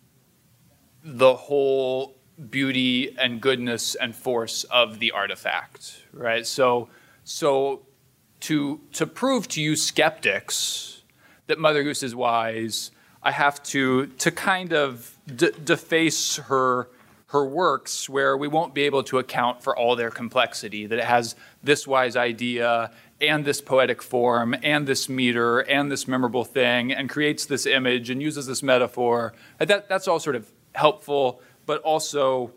the 1.04 1.34
whole 1.34 2.16
beauty 2.50 3.16
and 3.18 3.40
goodness 3.40 3.94
and 3.94 4.14
force 4.14 4.64
of 4.64 4.98
the 4.98 5.12
artifact, 5.12 6.02
right? 6.12 6.46
So, 6.46 6.88
so 7.24 7.82
to, 8.40 8.80
to 8.94 9.06
prove 9.06 9.48
to 9.48 9.60
you 9.60 9.76
skeptics 9.76 11.02
that 11.46 11.58
Mother 11.58 11.82
Goose 11.82 12.02
is 12.02 12.14
wise, 12.14 12.90
I 13.22 13.32
have 13.32 13.62
to, 13.64 14.06
to 14.06 14.30
kind 14.30 14.72
of 14.72 15.18
d- 15.36 15.50
deface 15.64 16.36
her 16.36 16.88
her 17.28 17.44
works 17.44 18.08
where 18.08 18.36
we 18.36 18.48
won't 18.48 18.74
be 18.74 18.82
able 18.82 19.04
to 19.04 19.18
account 19.18 19.62
for 19.62 19.76
all 19.76 19.94
their 19.94 20.10
complexity 20.10 20.86
that 20.86 20.98
it 20.98 21.04
has 21.04 21.36
this 21.62 21.86
wise 21.86 22.16
idea 22.16 22.90
and 23.20 23.44
this 23.44 23.60
poetic 23.60 24.02
form 24.02 24.52
and 24.64 24.88
this 24.88 25.08
meter 25.08 25.60
and 25.60 25.92
this 25.92 26.08
memorable 26.08 26.44
thing 26.44 26.92
and 26.92 27.08
creates 27.08 27.46
this 27.46 27.66
image 27.66 28.10
and 28.10 28.20
uses 28.20 28.46
this 28.46 28.64
metaphor. 28.64 29.32
That, 29.58 29.88
that's 29.88 30.08
all 30.08 30.18
sort 30.18 30.34
of 30.34 30.50
helpful 30.74 31.40
but 31.66 31.80
also 31.82 32.52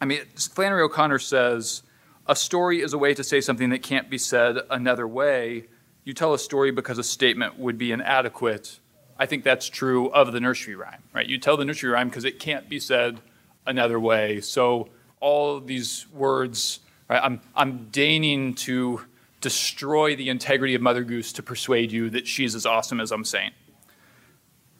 i 0.00 0.04
mean 0.04 0.20
flannery 0.36 0.82
o'connor 0.82 1.18
says 1.18 1.82
a 2.28 2.36
story 2.36 2.82
is 2.82 2.92
a 2.92 2.98
way 2.98 3.14
to 3.14 3.24
say 3.24 3.40
something 3.40 3.70
that 3.70 3.82
can't 3.82 4.10
be 4.10 4.18
said 4.18 4.58
another 4.68 5.08
way. 5.08 5.64
You 6.04 6.12
tell 6.12 6.34
a 6.34 6.38
story 6.38 6.70
because 6.70 6.98
a 6.98 7.02
statement 7.02 7.58
would 7.58 7.78
be 7.78 7.90
inadequate 7.90 8.80
I 9.18 9.26
think 9.26 9.42
that's 9.42 9.68
true 9.68 10.10
of 10.10 10.32
the 10.32 10.40
nursery 10.40 10.76
rhyme, 10.76 11.02
right? 11.12 11.26
You 11.26 11.38
tell 11.38 11.56
the 11.56 11.64
nursery 11.64 11.90
rhyme 11.90 12.08
because 12.08 12.24
it 12.24 12.38
can't 12.38 12.68
be 12.68 12.78
said 12.78 13.20
another 13.66 13.98
way. 13.98 14.40
So 14.40 14.88
all 15.20 15.60
these 15.60 16.06
words, 16.12 16.80
right, 17.08 17.22
I'm, 17.22 17.40
I'm 17.56 17.88
deigning 17.90 18.54
to 18.54 19.02
destroy 19.40 20.14
the 20.14 20.28
integrity 20.28 20.74
of 20.74 20.82
Mother 20.82 21.04
Goose 21.04 21.32
to 21.34 21.42
persuade 21.42 21.90
you 21.92 22.10
that 22.10 22.26
she's 22.26 22.54
as 22.54 22.66
awesome 22.66 23.00
as 23.00 23.10
I'm 23.10 23.24
saying. 23.24 23.50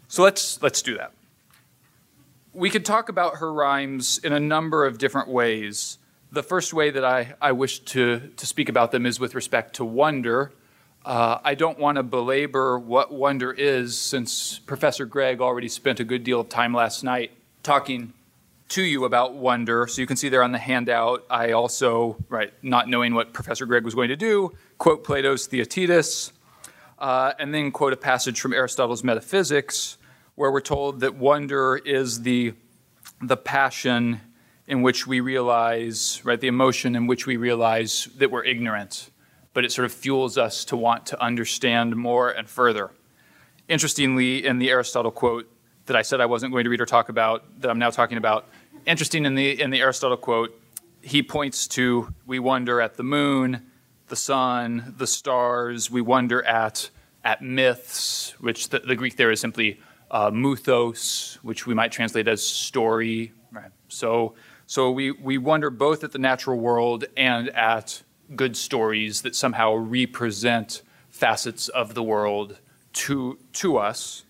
So 0.09 0.23
let's, 0.23 0.63
let's 0.63 0.83
do 0.83 0.97
that. 0.97 1.13
We 2.53 2.71
could 2.71 2.85
talk 2.85 3.09
about 3.09 3.37
her 3.37 3.53
rhymes 3.53 4.19
in 4.19 4.33
a 4.33 4.41
number 4.41 4.87
of 4.87 4.99
different 4.99 5.29
ways. 5.29 5.99
The 6.33 6.43
first 6.43 6.73
way 6.73 6.91
that 6.91 7.05
I, 7.05 7.35
I 7.41 7.53
wish 7.53 7.81
to, 7.81 8.21
to 8.37 8.47
speak 8.47 8.69
about 8.69 8.91
them 8.91 9.07
is 9.07 9.21
with 9.21 9.35
respect 9.35 9.77
to 9.77 9.85
wonder. 9.85 10.53
Uh, 11.09 11.41
I 11.43 11.55
don't 11.55 11.79
want 11.79 11.97
to 11.97 12.03
belabor 12.03 12.79
what 12.79 13.11
wonder 13.11 13.51
is, 13.51 13.97
since 13.97 14.59
Professor 14.59 15.07
Gregg 15.07 15.41
already 15.41 15.67
spent 15.67 16.01
a 16.01 16.05
good 16.05 16.23
deal 16.23 16.39
of 16.39 16.51
time 16.51 16.75
last 16.75 17.03
night 17.03 17.31
talking 17.63 18.13
to 18.69 18.83
you 18.83 19.07
about 19.07 19.33
wonder. 19.33 19.87
So 19.87 20.03
you 20.03 20.07
can 20.07 20.19
see 20.19 20.29
there 20.29 20.43
on 20.43 20.53
the 20.53 20.59
handout, 20.59 21.25
I 21.31 21.53
also, 21.53 22.19
right, 22.29 22.53
not 22.63 22.91
knowing 22.91 23.15
what 23.15 23.33
Professor 23.33 23.65
Gregg 23.65 23.85
was 23.85 23.95
going 23.95 24.11
to 24.11 24.17
do, 24.17 24.53
quote 24.77 25.03
Plato's 25.03 25.47
Theaetetus, 25.47 26.31
uh, 26.99 27.33
and 27.39 27.55
then 27.55 27.73
quote 27.73 27.95
a 27.95 27.97
passage 27.97 28.39
from 28.39 28.53
Aristotle's 28.53 29.03
Metaphysics, 29.03 29.97
where 30.35 30.53
we're 30.53 30.61
told 30.61 31.01
that 31.01 31.15
wonder 31.15 31.79
is 31.79 32.21
the 32.21 32.53
the 33.23 33.39
passion 33.39 34.21
in 34.67 34.83
which 34.83 35.07
we 35.07 35.21
realize, 35.21 36.21
right, 36.23 36.39
the 36.39 36.49
emotion 36.49 36.95
in 36.95 37.07
which 37.07 37.27
we 37.27 37.39
realize 37.39 38.11
that 38.19 38.31
we're 38.31 38.45
ignorant, 38.45 39.09
but 39.59 39.65
it 39.65 39.73
sort 39.73 39.85
of 39.85 39.93
fuels 39.93 40.39
us 40.39 40.65
to 40.65 40.77
want 40.77 41.05
to 41.05 41.21
understand 41.21 41.97
more 41.97 42.31
and 42.31 42.49
further. 42.49 42.93
Interestingly, 43.67 44.47
in 44.47 44.61
the 44.61 44.71
Aristotle 44.71 45.11
quote 45.11 45.51
that 45.87 45.97
I 45.97 46.03
said 46.03 46.21
I 46.21 46.27
wasn't 46.27 46.53
going 46.53 46.63
to 46.63 46.71
read 46.71 46.81
or 46.81 46.87
talk 46.87 47.09
about, 47.09 47.61
that 47.61 47.69
I'm 47.69 47.81
now 47.81 47.91
talking 47.91 48.19
about, 48.19 48.47
interesting 48.87 49.25
in 49.25 49.35
the 49.35 49.61
in 49.61 49.71
the 49.71 49.81
Aristotle 49.81 50.17
quote, 50.17 50.57
he 51.03 51.25
points 51.25 51.67
to 51.71 52.15
we 52.25 52.39
wonder 52.39 52.81
at 52.81 52.95
the 52.95 53.03
moon, 53.03 53.67
the 54.07 54.15
sun, 54.15 54.95
the 54.97 55.09
stars, 55.09 55.91
we 55.91 56.03
wonder 56.03 56.41
at 56.45 56.91
at 57.25 57.43
myths, 57.43 58.37
which 58.39 58.69
the, 58.69 58.79
the 58.79 58.95
Greek 58.95 59.17
there 59.17 59.33
is 59.33 59.41
simply 59.41 59.81
uh, 60.13 60.31
muthos, 60.33 61.37
which 61.43 61.67
we 61.67 61.75
might 61.75 61.91
translate 61.91 62.29
as 62.29 62.45
story. 62.45 63.33
Right? 63.51 63.73
So 63.89 64.37
so 64.67 64.93
we, 64.93 65.11
we 65.11 65.37
wonder 65.37 65.69
both 65.69 66.05
at 66.05 66.13
the 66.13 66.21
natural 66.21 66.61
world 66.61 67.07
and 67.17 67.49
at 67.49 68.05
good 68.35 68.57
stories 68.57 69.23
that 69.23 69.35
somehow 69.35 69.75
represent 69.75 70.83
facets 71.11 71.69
of 71.69 71.95
the 71.95 72.03
world 72.03 72.59
to, 72.93 73.39
to 73.55 73.79
us. 73.79 74.25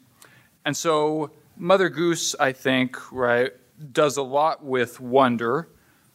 And 0.65 0.77
so 0.77 1.31
Mother 1.57 1.89
Goose, 1.89 2.35
I 2.39 2.53
think, 2.53 3.13
right, 3.13 3.53
does 3.93 4.17
a 4.17 4.23
lot 4.23 4.65
with 4.65 5.01
wonder. 5.01 5.69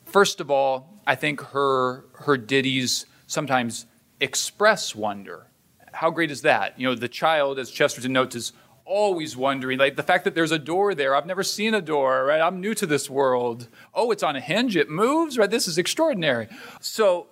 First 0.06 0.40
of 0.40 0.52
all, 0.52 1.02
I 1.06 1.16
think 1.16 1.42
her 1.42 2.06
her 2.14 2.38
ditties 2.38 3.06
sometimes 3.28 3.86
express 4.20 4.96
wonder. 4.96 5.48
How 5.92 6.10
great 6.10 6.32
is 6.32 6.42
that? 6.42 6.80
You 6.80 6.88
know, 6.88 6.96
the 6.96 7.08
child, 7.08 7.60
as 7.60 7.70
Chesterton 7.70 8.14
notes, 8.14 8.36
is 8.36 8.54
always 8.86 9.38
wondering, 9.38 9.80
like 9.80 9.96
the 9.96 10.04
fact 10.04 10.24
that 10.24 10.36
there's 10.36 10.52
a 10.52 10.60
door 10.60 10.96
there. 10.96 11.16
I've 11.16 11.26
never 11.26 11.44
seen 11.44 11.74
a 11.74 11.82
door, 11.82 12.26
right? 12.26 12.42
I'm 12.42 12.60
new 12.60 12.74
to 12.76 12.86
this 12.86 13.10
world. 13.10 13.68
Oh, 13.94 14.12
it's 14.12 14.24
on 14.24 14.36
a 14.36 14.40
hinge, 14.40 14.76
it 14.76 14.90
moves, 14.90 15.38
right? 15.38 15.50
This 15.50 15.68
is 15.68 15.78
extraordinary. 15.78 16.48
So, 16.82 17.28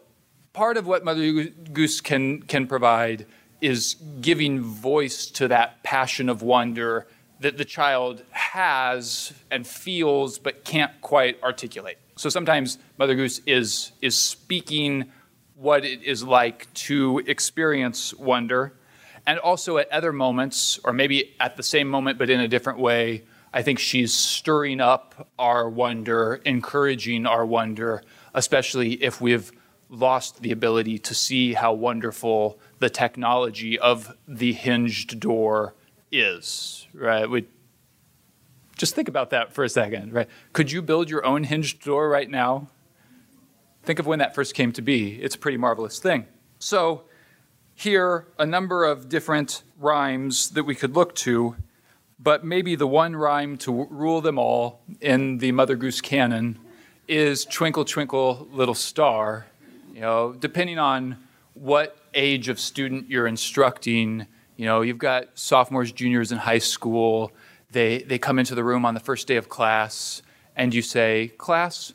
part 0.53 0.77
of 0.77 0.87
what 0.87 1.03
Mother 1.03 1.43
Goose 1.43 2.01
can 2.01 2.41
can 2.43 2.67
provide 2.67 3.25
is 3.61 3.95
giving 4.21 4.61
voice 4.61 5.27
to 5.27 5.47
that 5.47 5.83
passion 5.83 6.29
of 6.29 6.41
wonder 6.41 7.07
that 7.39 7.57
the 7.57 7.65
child 7.65 8.23
has 8.31 9.33
and 9.49 9.65
feels 9.65 10.39
but 10.39 10.63
can't 10.63 10.91
quite 11.01 11.41
articulate. 11.43 11.97
So 12.15 12.29
sometimes 12.29 12.77
Mother 12.97 13.15
Goose 13.15 13.39
is 13.45 13.91
is 14.01 14.17
speaking 14.17 15.11
what 15.55 15.85
it 15.85 16.03
is 16.03 16.23
like 16.23 16.71
to 16.73 17.19
experience 17.27 18.13
wonder 18.15 18.73
and 19.27 19.37
also 19.37 19.77
at 19.77 19.91
other 19.91 20.11
moments, 20.11 20.79
or 20.83 20.93
maybe 20.93 21.35
at 21.39 21.55
the 21.55 21.63
same 21.63 21.87
moment 21.87 22.17
but 22.17 22.29
in 22.29 22.39
a 22.39 22.47
different 22.47 22.79
way, 22.79 23.23
I 23.53 23.61
think 23.61 23.79
she's 23.79 24.13
stirring 24.13 24.79
up 24.79 25.29
our 25.37 25.69
wonder, 25.69 26.41
encouraging 26.45 27.25
our 27.25 27.45
wonder, 27.45 28.01
especially 28.33 28.93
if 29.03 29.21
we've 29.21 29.51
lost 29.91 30.41
the 30.41 30.51
ability 30.51 30.97
to 30.97 31.13
see 31.13 31.53
how 31.53 31.73
wonderful 31.73 32.57
the 32.79 32.89
technology 32.89 33.77
of 33.77 34.15
the 34.27 34.53
hinged 34.53 35.19
door 35.19 35.75
is. 36.11 36.87
Right? 36.93 37.29
We 37.29 37.45
just 38.77 38.95
think 38.95 39.07
about 39.07 39.29
that 39.29 39.53
for 39.53 39.63
a 39.63 39.69
second. 39.69 40.13
Right? 40.13 40.27
Could 40.53 40.71
you 40.71 40.81
build 40.81 41.09
your 41.09 41.23
own 41.23 41.43
hinged 41.43 41.83
door 41.83 42.09
right 42.09 42.29
now? 42.29 42.69
Think 43.83 43.99
of 43.99 44.07
when 44.07 44.19
that 44.19 44.33
first 44.33 44.55
came 44.55 44.71
to 44.73 44.81
be. 44.81 45.21
It's 45.21 45.35
a 45.35 45.39
pretty 45.39 45.57
marvelous 45.57 45.99
thing. 45.99 46.25
So 46.59 47.03
here 47.75 48.27
a 48.37 48.45
number 48.45 48.85
of 48.85 49.09
different 49.09 49.63
rhymes 49.79 50.51
that 50.51 50.63
we 50.63 50.75
could 50.75 50.95
look 50.95 51.15
to, 51.15 51.55
but 52.19 52.45
maybe 52.45 52.75
the 52.75 52.87
one 52.87 53.15
rhyme 53.15 53.57
to 53.57 53.87
rule 53.89 54.21
them 54.21 54.37
all 54.37 54.81
in 55.01 55.39
the 55.39 55.51
Mother 55.51 55.75
Goose 55.75 55.99
canon 55.99 56.59
is 57.07 57.43
Twinkle, 57.43 57.83
Twinkle, 57.83 58.47
Little 58.51 58.75
Star. 58.75 59.47
You 60.01 60.07
know, 60.07 60.33
depending 60.33 60.79
on 60.79 61.15
what 61.53 61.95
age 62.15 62.49
of 62.49 62.59
student 62.59 63.07
you're 63.07 63.27
instructing, 63.27 64.25
you 64.57 64.65
know, 64.65 64.81
you've 64.81 64.97
got 64.97 65.27
sophomores, 65.35 65.91
juniors 65.91 66.31
in 66.31 66.39
high 66.39 66.57
school. 66.57 67.31
They, 67.69 67.99
they 67.99 68.17
come 68.17 68.39
into 68.39 68.55
the 68.55 68.63
room 68.63 68.83
on 68.83 68.95
the 68.95 68.99
first 68.99 69.27
day 69.27 69.35
of 69.35 69.47
class, 69.47 70.23
and 70.55 70.73
you 70.73 70.81
say, 70.81 71.27
Class, 71.37 71.93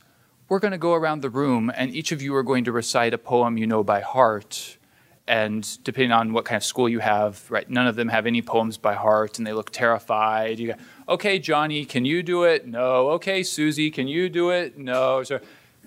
we're 0.49 0.61
going 0.61 0.71
to 0.71 0.79
go 0.79 0.95
around 0.95 1.21
the 1.21 1.31
room, 1.31 1.73
and 1.75 1.93
each 1.93 2.13
of 2.13 2.23
you 2.23 2.33
are 2.37 2.45
going 2.45 2.63
to 2.67 2.71
recite 2.71 3.13
a 3.13 3.19
poem 3.19 3.59
you 3.59 3.67
know 3.67 3.83
by 3.83 4.03
heart 4.03 4.77
and 5.27 5.83
depending 5.83 6.13
on 6.13 6.33
what 6.33 6.45
kind 6.45 6.57
of 6.59 6.63
school 6.63 6.89
you 6.89 7.01
have, 7.01 7.45
right, 7.51 7.69
none 7.69 7.89
of 7.89 7.97
them 7.97 8.07
have 8.07 8.25
any 8.27 8.41
poems 8.41 8.79
by 8.79 8.95
heart, 8.95 9.39
and 9.39 9.47
they 9.49 9.53
look 9.53 9.71
terrified. 9.71 10.61
You 10.61 10.69
go, 10.69 10.75
okay, 11.09 11.41
Johnny, 11.41 11.85
can 11.85 12.05
you 12.05 12.23
do 12.23 12.45
it? 12.45 12.69
No. 12.69 13.11
Okay, 13.11 13.43
Susie, 13.43 13.91
can 13.91 14.07
you 14.07 14.29
do 14.29 14.51
it? 14.51 14.79
No. 14.79 15.25
So, 15.25 15.41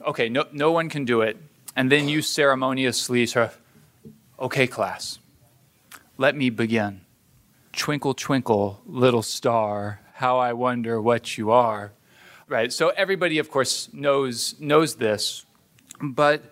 okay, 0.06 0.28
no, 0.28 0.44
no 0.52 0.74
one 0.74 0.90
can 0.90 1.06
do 1.06 1.22
it. 1.22 1.38
And 1.76 1.92
then 1.92 2.10
you 2.10 2.22
ceremoniously 2.22 3.26
sort 3.26 3.48
of, 3.48 3.58
okay, 4.40 4.68
class, 4.68 5.20
let 6.18 6.36
me 6.36 6.50
begin. 6.50 7.02
Twinkle, 7.74 8.14
twinkle, 8.14 8.82
little 8.86 9.22
star, 9.22 10.02
how 10.14 10.38
I 10.38 10.54
wonder 10.54 11.02
what 11.02 11.38
you 11.38 11.52
are. 11.52 11.94
Right. 12.48 12.74
So 12.74 12.90
everybody, 12.90 13.38
of 13.38 13.52
course, 13.52 13.90
knows 13.94 14.60
knows 14.60 14.96
this, 14.96 15.46
but 16.02 16.44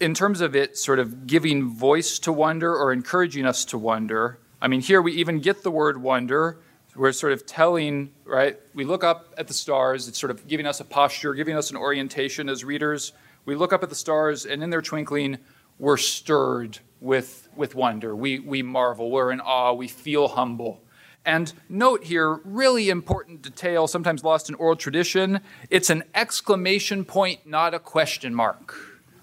in 0.00 0.14
terms 0.14 0.40
of 0.40 0.54
it 0.54 0.76
sort 0.76 0.98
of 0.98 1.26
giving 1.26 1.70
voice 1.74 2.18
to 2.20 2.32
wonder 2.32 2.76
or 2.76 2.92
encouraging 2.92 3.46
us 3.46 3.64
to 3.66 3.78
wonder, 3.78 4.38
I 4.60 4.68
mean, 4.68 4.80
here 4.80 5.00
we 5.00 5.12
even 5.14 5.40
get 5.40 5.62
the 5.62 5.70
word 5.70 5.96
wonder. 5.96 6.58
We're 6.94 7.12
sort 7.12 7.32
of 7.32 7.46
telling, 7.46 8.12
right? 8.24 8.60
We 8.74 8.84
look 8.84 9.02
up 9.02 9.32
at 9.38 9.48
the 9.48 9.54
stars, 9.54 10.08
it's 10.08 10.18
sort 10.20 10.30
of 10.30 10.46
giving 10.46 10.66
us 10.66 10.78
a 10.80 10.84
posture, 10.84 11.32
giving 11.32 11.56
us 11.56 11.70
an 11.70 11.76
orientation 11.76 12.48
as 12.50 12.62
readers. 12.62 13.12
We 13.44 13.54
look 13.54 13.72
up 13.72 13.82
at 13.82 13.88
the 13.88 13.94
stars, 13.94 14.46
and 14.46 14.62
in 14.62 14.70
their 14.70 14.82
twinkling, 14.82 15.38
we're 15.78 15.96
stirred 15.96 16.78
with, 17.00 17.48
with 17.56 17.74
wonder. 17.74 18.14
We, 18.14 18.38
we 18.38 18.62
marvel, 18.62 19.10
we're 19.10 19.32
in 19.32 19.40
awe, 19.40 19.72
we 19.72 19.88
feel 19.88 20.28
humble. 20.28 20.82
And 21.24 21.52
note 21.68 22.04
here, 22.04 22.40
really 22.44 22.88
important 22.88 23.42
detail, 23.42 23.86
sometimes 23.86 24.24
lost 24.24 24.48
in 24.48 24.54
oral 24.56 24.76
tradition 24.76 25.40
it's 25.70 25.90
an 25.90 26.04
exclamation 26.14 27.04
point, 27.04 27.46
not 27.46 27.74
a 27.74 27.78
question 27.78 28.34
mark 28.34 28.74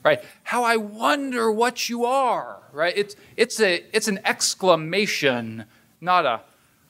right? 0.03 0.23
How 0.43 0.63
I 0.63 0.77
wonder 0.77 1.51
what 1.51 1.89
you 1.89 2.05
are, 2.05 2.61
right? 2.71 2.93
It's, 2.95 3.15
it's, 3.35 3.59
a, 3.59 3.83
it's 3.93 4.07
an 4.07 4.19
exclamation, 4.25 5.65
not 6.01 6.25
a, 6.25 6.41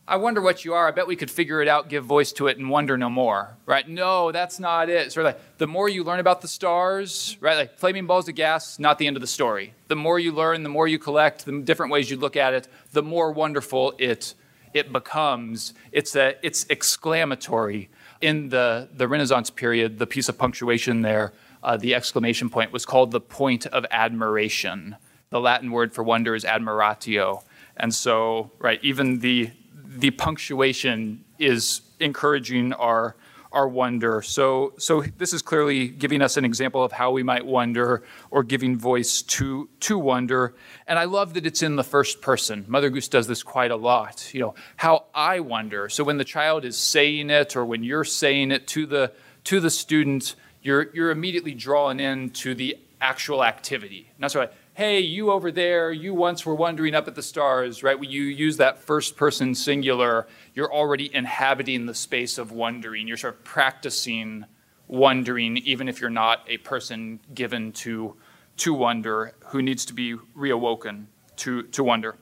I 0.09 0.15
wonder 0.15 0.41
what 0.41 0.65
you 0.65 0.73
are. 0.73 0.87
I 0.87 0.91
bet 0.91 1.05
we 1.05 1.15
could 1.15 1.29
figure 1.29 1.61
it 1.61 1.67
out, 1.67 1.87
give 1.87 2.03
voice 2.03 2.31
to 2.33 2.47
it, 2.47 2.57
and 2.57 2.67
wonder 2.67 2.97
no 2.97 3.11
more, 3.11 3.55
right? 3.67 3.87
No, 3.87 4.31
that's 4.31 4.59
not 4.59 4.89
it. 4.89 5.11
Sort 5.11 5.27
of 5.27 5.35
like 5.35 5.57
the 5.59 5.67
more 5.67 5.87
you 5.87 6.03
learn 6.03 6.19
about 6.19 6.41
the 6.41 6.47
stars, 6.47 7.37
right? 7.39 7.55
Like 7.55 7.77
flaming 7.77 8.07
balls 8.07 8.27
of 8.27 8.33
gas, 8.33 8.79
not 8.79 8.97
the 8.97 9.05
end 9.05 9.15
of 9.17 9.21
the 9.21 9.27
story. 9.27 9.73
The 9.87 9.95
more 9.95 10.17
you 10.17 10.31
learn, 10.31 10.63
the 10.63 10.69
more 10.69 10.87
you 10.87 10.97
collect, 10.97 11.45
the 11.45 11.61
different 11.61 11.91
ways 11.91 12.09
you 12.09 12.17
look 12.17 12.35
at 12.35 12.55
it, 12.55 12.67
the 12.91 13.03
more 13.03 13.31
wonderful 13.31 13.93
it 13.99 14.33
it 14.73 14.91
becomes. 14.91 15.73
It's 15.91 16.15
a, 16.15 16.35
it's 16.43 16.65
exclamatory. 16.69 17.89
In 18.21 18.49
the, 18.49 18.89
the 18.93 19.07
Renaissance 19.07 19.49
period, 19.49 19.97
the 19.97 20.05
piece 20.05 20.29
of 20.29 20.37
punctuation 20.37 21.01
there 21.01 21.33
uh, 21.63 21.77
the 21.77 21.93
exclamation 21.93 22.49
point 22.49 22.71
was 22.71 22.85
called 22.85 23.11
the 23.11 23.21
point 23.21 23.65
of 23.67 23.85
admiration. 23.91 24.95
The 25.29 25.39
Latin 25.39 25.71
word 25.71 25.93
for 25.93 26.03
wonder 26.03 26.35
is 26.35 26.43
admiratio. 26.43 27.43
And 27.77 27.93
so, 27.93 28.51
right, 28.59 28.79
even 28.83 29.19
the, 29.19 29.51
the 29.89 30.11
punctuation 30.11 31.25
is 31.39 31.81
encouraging 31.99 32.73
our, 32.73 33.15
our 33.51 33.67
wonder. 33.67 34.21
So, 34.21 34.73
so 34.77 35.01
this 35.17 35.33
is 35.33 35.41
clearly 35.41 35.87
giving 35.87 36.21
us 36.21 36.37
an 36.37 36.45
example 36.45 36.83
of 36.83 36.91
how 36.91 37.09
we 37.09 37.23
might 37.23 37.43
wonder 37.43 38.03
or 38.29 38.43
giving 38.43 38.77
voice 38.77 39.23
to, 39.23 39.67
to 39.79 39.97
wonder. 39.97 40.53
And 40.85 40.99
I 40.99 41.05
love 41.05 41.33
that 41.33 41.47
it's 41.47 41.63
in 41.63 41.75
the 41.75 41.83
first 41.83 42.21
person. 42.21 42.65
Mother 42.67 42.91
Goose 42.91 43.07
does 43.07 43.25
this 43.25 43.41
quite 43.41 43.71
a 43.71 43.75
lot. 43.75 44.31
You 44.31 44.41
know, 44.41 44.55
how 44.75 45.05
I 45.15 45.39
wonder. 45.39 45.89
So 45.89 46.03
when 46.03 46.17
the 46.17 46.25
child 46.25 46.65
is 46.65 46.77
saying 46.77 47.31
it 47.31 47.55
or 47.55 47.65
when 47.65 47.83
you're 47.83 48.03
saying 48.03 48.51
it 48.51 48.67
to 48.67 48.85
the, 48.85 49.11
to 49.45 49.59
the 49.59 49.71
student, 49.71 50.35
you're, 50.61 50.93
you're 50.93 51.09
immediately 51.09 51.55
drawn 51.55 51.99
into 51.99 52.53
the 52.53 52.77
actual 53.01 53.43
activity. 53.43 54.11
Not 54.19 54.35
like, 54.35 54.53
hey, 54.79 55.01
you 55.01 55.29
over 55.29 55.51
there, 55.51 55.91
you 55.91 56.13
once 56.13 56.45
were 56.45 56.55
wondering 56.55 56.95
up 56.95 57.05
at 57.05 57.13
the 57.13 57.21
stars, 57.21 57.83
right? 57.83 57.99
When 57.99 58.09
you 58.09 58.21
use 58.21 58.55
that 58.55 58.79
first 58.79 59.17
person 59.17 59.53
singular, 59.53 60.25
you're 60.53 60.73
already 60.73 61.13
inhabiting 61.13 61.85
the 61.85 61.93
space 61.93 62.37
of 62.37 62.53
wondering. 62.53 63.05
You're 63.05 63.17
sort 63.17 63.33
of 63.33 63.43
practicing 63.43 64.45
wondering, 64.87 65.57
even 65.57 65.89
if 65.89 65.99
you're 65.99 66.09
not 66.09 66.45
a 66.47 66.59
person 66.59 67.19
given 67.33 67.73
to, 67.73 68.15
to 68.55 68.73
wonder, 68.73 69.33
who 69.47 69.61
needs 69.61 69.83
to 69.83 69.93
be 69.93 70.15
reawoken 70.15 71.07
to, 71.35 71.63
to 71.63 71.83
wonder. 71.83 72.15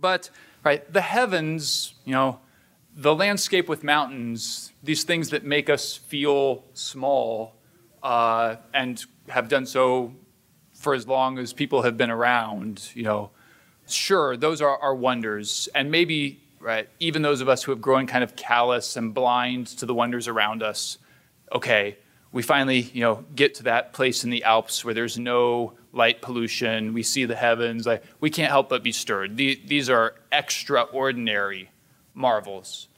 But, 0.00 0.30
right, 0.62 0.92
the 0.92 1.00
heavens, 1.00 1.94
you 2.04 2.12
know, 2.12 2.38
the 2.94 3.16
landscape 3.16 3.68
with 3.68 3.82
mountains, 3.82 4.70
these 4.80 5.02
things 5.02 5.30
that 5.30 5.42
make 5.42 5.68
us 5.68 5.96
feel 5.96 6.66
small 6.72 7.56
uh, 8.00 8.58
and 8.72 9.04
have 9.28 9.48
done 9.48 9.66
so 9.66 10.14
for 10.84 10.94
as 10.94 11.08
long 11.08 11.38
as 11.38 11.52
people 11.52 11.82
have 11.82 11.96
been 11.96 12.10
around, 12.10 12.90
you 12.94 13.02
know, 13.02 13.30
sure, 13.88 14.36
those 14.36 14.62
are 14.62 14.78
our 14.78 14.94
wonders. 14.94 15.68
And 15.74 15.90
maybe 15.90 16.38
right? 16.64 16.88
Even 16.98 17.20
those 17.22 17.42
of 17.42 17.48
us 17.48 17.62
who 17.62 17.72
have 17.72 17.80
grown 17.82 18.06
kind 18.06 18.24
of 18.24 18.34
callous 18.34 18.96
and 18.96 19.12
blind 19.12 19.66
to 19.66 19.86
the 19.86 19.94
wonders 19.94 20.26
around 20.26 20.62
us, 20.62 20.96
okay, 21.52 21.98
we 22.32 22.42
finally, 22.42 22.80
you 22.80 23.02
know, 23.02 23.24
get 23.36 23.54
to 23.56 23.64
that 23.64 23.92
place 23.92 24.24
in 24.24 24.30
the 24.30 24.42
Alps 24.44 24.84
where 24.84 24.94
there's 24.94 25.18
no 25.18 25.74
light 25.92 26.22
pollution. 26.22 26.94
We 26.94 27.02
see 27.02 27.26
the 27.26 27.36
heavens. 27.36 27.86
Like, 27.86 28.02
we 28.18 28.30
can't 28.30 28.50
help 28.50 28.70
but 28.70 28.82
be 28.82 28.92
stirred. 28.92 29.36
These 29.36 29.90
are 29.90 30.14
extraordinary 30.32 31.70
marvels. 32.14 32.88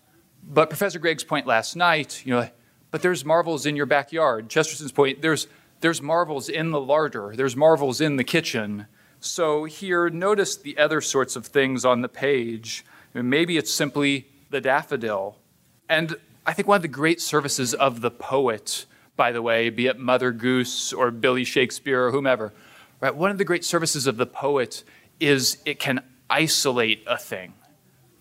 But 0.48 0.70
Professor 0.70 1.00
Gregg's 1.00 1.24
point 1.24 1.46
last 1.46 1.74
night, 1.74 2.24
you 2.24 2.34
know, 2.34 2.48
but 2.92 3.02
there's 3.02 3.24
marvels 3.24 3.66
in 3.66 3.74
your 3.74 3.86
backyard. 3.86 4.48
Chesterton's 4.48 4.92
point, 4.92 5.20
there's 5.22 5.48
there's 5.86 6.02
marvels 6.02 6.48
in 6.48 6.72
the 6.72 6.80
larder. 6.80 7.32
There's 7.36 7.54
marvels 7.54 8.00
in 8.00 8.16
the 8.16 8.24
kitchen. 8.24 8.86
So 9.20 9.66
here, 9.66 10.10
notice 10.10 10.56
the 10.56 10.78
other 10.78 11.00
sorts 11.00 11.36
of 11.36 11.46
things 11.46 11.84
on 11.84 12.00
the 12.00 12.08
page. 12.08 12.84
Maybe 13.14 13.56
it's 13.56 13.72
simply 13.72 14.26
the 14.50 14.60
daffodil. 14.60 15.38
And 15.88 16.16
I 16.44 16.54
think 16.54 16.66
one 16.66 16.74
of 16.74 16.82
the 16.82 16.88
great 16.88 17.20
services 17.20 17.72
of 17.72 18.00
the 18.00 18.10
poet, 18.10 18.84
by 19.14 19.30
the 19.30 19.40
way, 19.40 19.70
be 19.70 19.86
it 19.86 19.96
Mother 19.96 20.32
Goose 20.32 20.92
or 20.92 21.12
Billy 21.12 21.44
Shakespeare 21.44 22.06
or 22.06 22.10
whomever, 22.10 22.52
right? 22.98 23.14
One 23.14 23.30
of 23.30 23.38
the 23.38 23.44
great 23.44 23.64
services 23.64 24.08
of 24.08 24.16
the 24.16 24.26
poet 24.26 24.82
is 25.20 25.58
it 25.64 25.78
can 25.78 26.02
isolate 26.28 27.04
a 27.06 27.16
thing. 27.16 27.54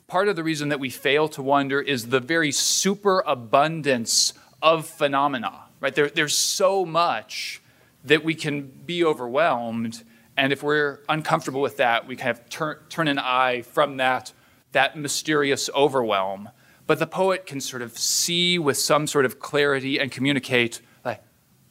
Part 0.06 0.28
of 0.28 0.36
the 0.36 0.44
reason 0.44 0.70
that 0.70 0.80
we 0.80 0.92
fail 0.92 1.28
to 1.30 1.42
wonder 1.42 1.82
is 1.82 2.10
the 2.10 2.20
very 2.20 2.52
superabundance 2.52 4.34
of 4.62 4.86
phenomena, 4.86 5.65
right? 5.80 5.94
There, 5.94 6.10
there's 6.10 6.38
so 6.38 6.86
much 6.86 7.62
that 8.04 8.24
we 8.24 8.36
can 8.36 8.72
be 8.86 9.04
overwhelmed. 9.04 10.04
And 10.38 10.54
if 10.54 10.64
we're 10.64 11.00
uncomfortable 11.10 11.62
with 11.62 11.78
that, 11.78 12.08
we 12.08 12.16
kind 12.16 12.32
of 12.32 12.50
turn, 12.50 12.78
turn 12.90 13.08
an 13.08 13.20
eye 13.20 13.62
from 13.62 13.98
that, 13.98 14.34
that 14.72 14.98
mysterious 14.98 15.70
overwhelm. 15.76 16.50
But 16.88 17.00
the 17.00 17.08
poet 17.08 17.46
can 17.48 17.60
sort 17.60 17.82
of 17.82 17.98
see 17.98 18.60
with 18.60 18.78
some 18.78 19.08
sort 19.08 19.26
of 19.26 19.40
clarity 19.40 20.00
and 20.00 20.12
communicate, 20.12 20.82
like, 21.04 21.24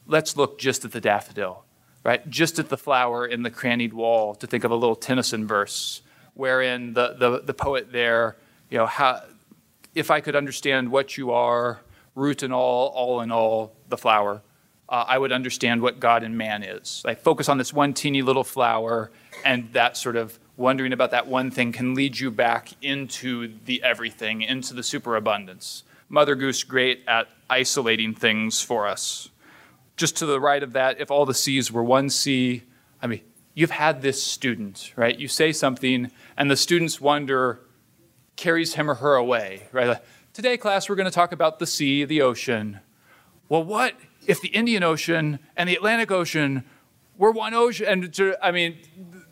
let's 0.05 0.35
look 0.35 0.59
just 0.59 0.83
at 0.83 0.91
the 0.91 0.99
daffodil, 0.99 1.63
right? 2.03 2.29
Just 2.29 2.59
at 2.59 2.69
the 2.69 2.77
flower 2.77 3.25
in 3.25 3.43
the 3.43 3.49
crannied 3.49 3.93
wall, 3.93 4.35
to 4.35 4.47
think 4.47 4.63
of 4.63 4.71
a 4.71 4.75
little 4.75 4.95
Tennyson 4.95 5.47
verse, 5.47 6.01
wherein 6.33 6.93
the, 6.93 7.15
the, 7.17 7.41
the 7.41 7.53
poet 7.53 7.93
there, 7.93 8.35
you 8.69 8.77
know, 8.77 8.85
how, 8.85 9.21
if 9.93 10.11
I 10.11 10.19
could 10.19 10.35
understand 10.35 10.91
what 10.91 11.17
you 11.17 11.31
are, 11.31 11.79
root 12.13 12.43
and 12.43 12.53
all, 12.53 12.89
all 12.89 13.21
in 13.21 13.31
all, 13.31 13.74
the 13.89 13.97
flower, 13.97 14.41
uh, 14.87 15.05
I 15.07 15.17
would 15.17 15.31
understand 15.31 15.81
what 15.81 15.99
God 15.99 16.23
and 16.23 16.37
man 16.37 16.63
is. 16.63 17.03
I 17.05 17.15
focus 17.15 17.49
on 17.49 17.57
this 17.57 17.73
one 17.73 17.93
teeny 17.93 18.21
little 18.21 18.43
flower, 18.43 19.11
and 19.43 19.71
that 19.73 19.97
sort 19.97 20.15
of 20.15 20.39
wondering 20.57 20.93
about 20.93 21.11
that 21.11 21.27
one 21.27 21.51
thing 21.51 21.71
can 21.71 21.95
lead 21.95 22.19
you 22.19 22.31
back 22.31 22.69
into 22.81 23.53
the 23.65 23.83
everything, 23.83 24.41
into 24.41 24.73
the 24.73 24.83
superabundance. 24.83 25.83
Mother 26.07 26.35
Goose, 26.35 26.63
great 26.63 27.03
at 27.07 27.27
isolating 27.49 28.13
things 28.13 28.61
for 28.61 28.87
us. 28.87 29.29
Just 29.97 30.17
to 30.17 30.25
the 30.25 30.39
right 30.39 30.61
of 30.61 30.73
that, 30.73 30.99
if 30.99 31.09
all 31.09 31.25
the 31.25 31.33
C's 31.33 31.71
were 31.71 31.83
one 31.83 32.09
C, 32.09 32.63
I 33.01 33.07
mean, 33.07 33.21
you've 33.53 33.71
had 33.71 34.01
this 34.01 34.21
student, 34.21 34.93
right? 34.95 35.17
You 35.17 35.27
say 35.27 35.51
something, 35.51 36.11
and 36.37 36.51
the 36.51 36.57
students 36.57 37.01
wonder, 37.01 37.59
carries 38.35 38.75
him 38.75 38.89
or 38.89 38.95
her 38.95 39.15
away, 39.15 39.63
right? 39.71 39.99
Today, 40.33 40.57
class, 40.57 40.89
we're 40.89 40.95
going 40.95 41.05
to 41.05 41.11
talk 41.11 41.31
about 41.31 41.59
the 41.59 41.65
sea, 41.65 42.05
the 42.05 42.21
ocean. 42.21 42.81
Well, 43.47 43.63
what 43.63 43.95
if 44.25 44.41
the 44.41 44.47
Indian 44.49 44.83
Ocean 44.83 45.39
and 45.55 45.69
the 45.69 45.75
Atlantic 45.75 46.11
Ocean 46.11 46.63
were 47.17 47.31
one 47.31 47.53
ocean? 47.53 47.87
And 47.87 48.35
I 48.41 48.51
mean, 48.51 48.77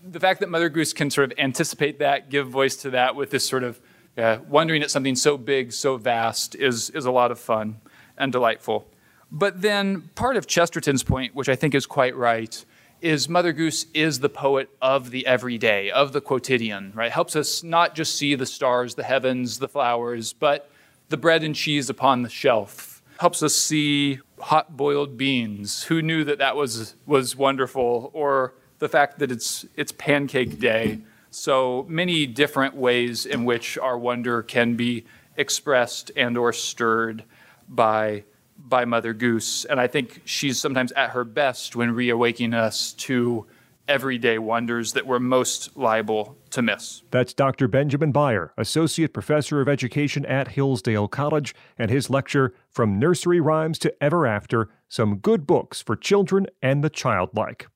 the 0.04 0.20
fact 0.20 0.40
that 0.42 0.50
Mother 0.50 0.70
Goose 0.70 0.94
can 0.94 1.10
sort 1.10 1.32
of 1.32 1.40
anticipate 1.40 2.00
that, 2.00 2.30
give 2.30 2.48
voice 2.48 2.76
to 2.78 2.92
that 2.92 3.16
with 3.16 3.32
this 3.32 3.48
sort 3.48 3.64
of 3.64 3.82
uh, 4.18 4.38
wondering 4.48 4.84
at 4.84 4.92
something 4.92 5.16
so 5.16 5.38
big, 5.38 5.74
so 5.74 5.98
vast, 5.98 6.54
is, 6.56 6.92
is 6.92 7.06
a 7.06 7.12
lot 7.12 7.32
of 7.32 7.40
fun 7.40 7.82
and 8.18 8.32
delightful. 8.32 8.88
But 9.32 9.62
then 9.64 10.10
part 10.14 10.38
of 10.38 10.46
Chesterton's 10.46 11.02
point, 11.02 11.34
which 11.34 11.50
I 11.50 11.56
think 11.56 11.74
is 11.74 11.88
quite 11.88 12.16
right, 12.16 12.64
is 13.02 13.28
Mother 13.28 13.52
Goose 13.52 13.88
is 13.96 14.20
the 14.20 14.30
poet 14.30 14.70
of 14.80 15.10
the 15.10 15.26
everyday, 15.26 15.90
of 15.90 16.14
the 16.14 16.22
quotidian, 16.22 16.94
right? 16.94 17.12
Helps 17.12 17.36
us 17.36 17.64
not 17.64 17.96
just 17.96 18.16
see 18.16 18.36
the 18.36 18.46
stars, 18.46 18.94
the 18.94 19.04
heavens, 19.04 19.58
the 19.58 19.68
flowers, 19.68 20.34
but 20.34 20.70
the 21.10 21.18
bread 21.18 21.44
and 21.44 21.56
cheese 21.56 21.90
upon 21.90 22.22
the 22.22 22.30
shelf. 22.30 22.93
Helps 23.24 23.42
us 23.42 23.56
see 23.56 24.20
hot 24.38 24.76
boiled 24.76 25.16
beans. 25.16 25.84
Who 25.84 26.02
knew 26.02 26.26
that 26.26 26.40
that 26.40 26.58
was, 26.58 26.96
was 27.06 27.38
wonderful? 27.38 28.12
Or 28.14 28.54
the 28.80 28.90
fact 28.90 29.20
that 29.20 29.32
it's, 29.32 29.66
it's 29.78 29.94
pancake 29.94 30.60
day. 30.60 31.00
So 31.30 31.86
many 31.88 32.26
different 32.26 32.76
ways 32.76 33.26
in 33.26 33.46
which 33.46 33.78
our 33.78 33.98
wonder 33.98 34.44
can 34.44 34.76
be 34.76 35.06
expressed 35.38 36.12
and 36.18 36.38
or 36.38 36.52
stirred 36.52 37.24
by, 37.70 38.26
by 38.58 38.84
Mother 38.84 39.14
Goose. 39.14 39.64
And 39.64 39.80
I 39.80 39.88
think 39.88 40.24
she's 40.26 40.60
sometimes 40.60 40.92
at 40.92 41.12
her 41.12 41.24
best 41.24 41.78
when 41.78 41.92
reawakening 41.92 42.54
us 42.54 42.92
to 42.92 43.48
everyday 43.88 44.38
wonders 44.38 44.92
that 44.92 45.08
we're 45.08 45.20
most 45.20 45.78
liable 45.78 46.36
to 46.54 46.62
miss. 46.62 47.04
That's 47.12 47.34
Dr. 47.34 47.68
Benjamin 47.68 48.14
Beier, 48.14 48.50
Associate 48.58 49.14
Professor 49.14 49.62
of 49.62 49.68
Education 49.68 50.26
at 50.26 50.50
Hillsdale 50.50 51.08
College, 51.08 51.54
and 51.78 51.92
his 51.92 52.10
lecture, 52.10 52.54
From 52.70 52.98
Nursery 52.98 53.40
Rhymes 53.40 53.78
to 53.80 53.94
Ever 54.02 54.26
After 54.26 54.70
Some 54.88 55.18
Good 55.18 55.46
Books 55.46 55.82
for 55.82 55.96
Children 55.96 56.48
and 56.62 56.84
the 56.84 56.90
Childlike. 56.90 57.68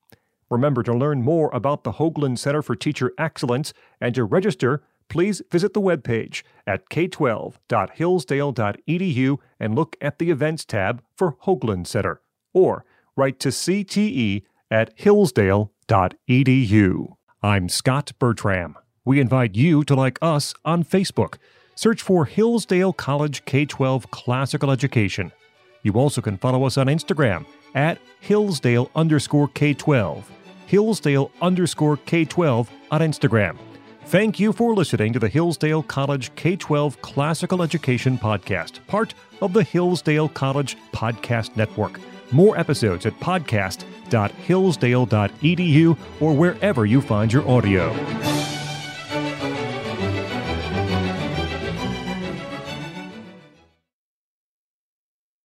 Remember 0.50 0.82
to 0.82 0.94
learn 0.94 1.22
more 1.22 1.50
about 1.52 1.84
the 1.84 1.92
Hoogland 1.92 2.38
Center 2.38 2.62
for 2.62 2.74
Teacher 2.74 3.12
Excellence 3.18 3.74
and 4.00 4.14
to 4.14 4.24
register, 4.24 4.82
please 5.08 5.42
visit 5.50 5.74
the 5.74 5.80
webpage 5.80 6.42
at 6.66 6.88
k12.hillsdale.edu 6.88 9.38
and 9.60 9.74
look 9.74 9.96
at 10.00 10.18
the 10.18 10.30
Events 10.30 10.64
tab 10.64 11.02
for 11.16 11.36
Hoogland 11.44 11.86
Center, 11.86 12.22
or 12.54 12.86
write 13.16 13.38
to 13.40 13.48
CTE 13.48 14.44
at 14.70 14.92
hillsdale.edu 14.96 15.68
edu. 16.28 17.17
I'm 17.42 17.68
Scott 17.68 18.10
Bertram. 18.18 18.76
We 19.04 19.20
invite 19.20 19.54
you 19.54 19.84
to 19.84 19.94
like 19.94 20.18
us 20.20 20.54
on 20.64 20.82
Facebook. 20.82 21.36
Search 21.76 22.02
for 22.02 22.24
Hillsdale 22.24 22.92
College 22.92 23.44
K 23.44 23.64
12 23.64 24.10
Classical 24.10 24.72
Education. 24.72 25.30
You 25.84 25.92
also 25.92 26.20
can 26.20 26.36
follow 26.36 26.64
us 26.64 26.76
on 26.76 26.88
Instagram 26.88 27.46
at 27.76 27.98
Hillsdale 28.18 28.90
underscore 28.96 29.46
K 29.54 29.72
12. 29.72 30.28
Hillsdale 30.66 31.30
underscore 31.40 31.98
K 31.98 32.24
12 32.24 32.72
on 32.90 33.00
Instagram. 33.02 33.56
Thank 34.06 34.40
you 34.40 34.52
for 34.52 34.74
listening 34.74 35.12
to 35.12 35.20
the 35.20 35.28
Hillsdale 35.28 35.84
College 35.84 36.34
K 36.34 36.56
12 36.56 37.00
Classical 37.02 37.62
Education 37.62 38.18
Podcast, 38.18 38.84
part 38.88 39.14
of 39.40 39.52
the 39.52 39.62
Hillsdale 39.62 40.28
College 40.28 40.76
Podcast 40.92 41.56
Network. 41.56 42.00
More 42.30 42.58
episodes 42.58 43.06
at 43.06 43.18
podcast.hillsdale.edu 43.20 45.98
or 46.20 46.34
wherever 46.34 46.84
you 46.86 47.00
find 47.00 47.32
your 47.32 47.48
audio. 47.48 48.37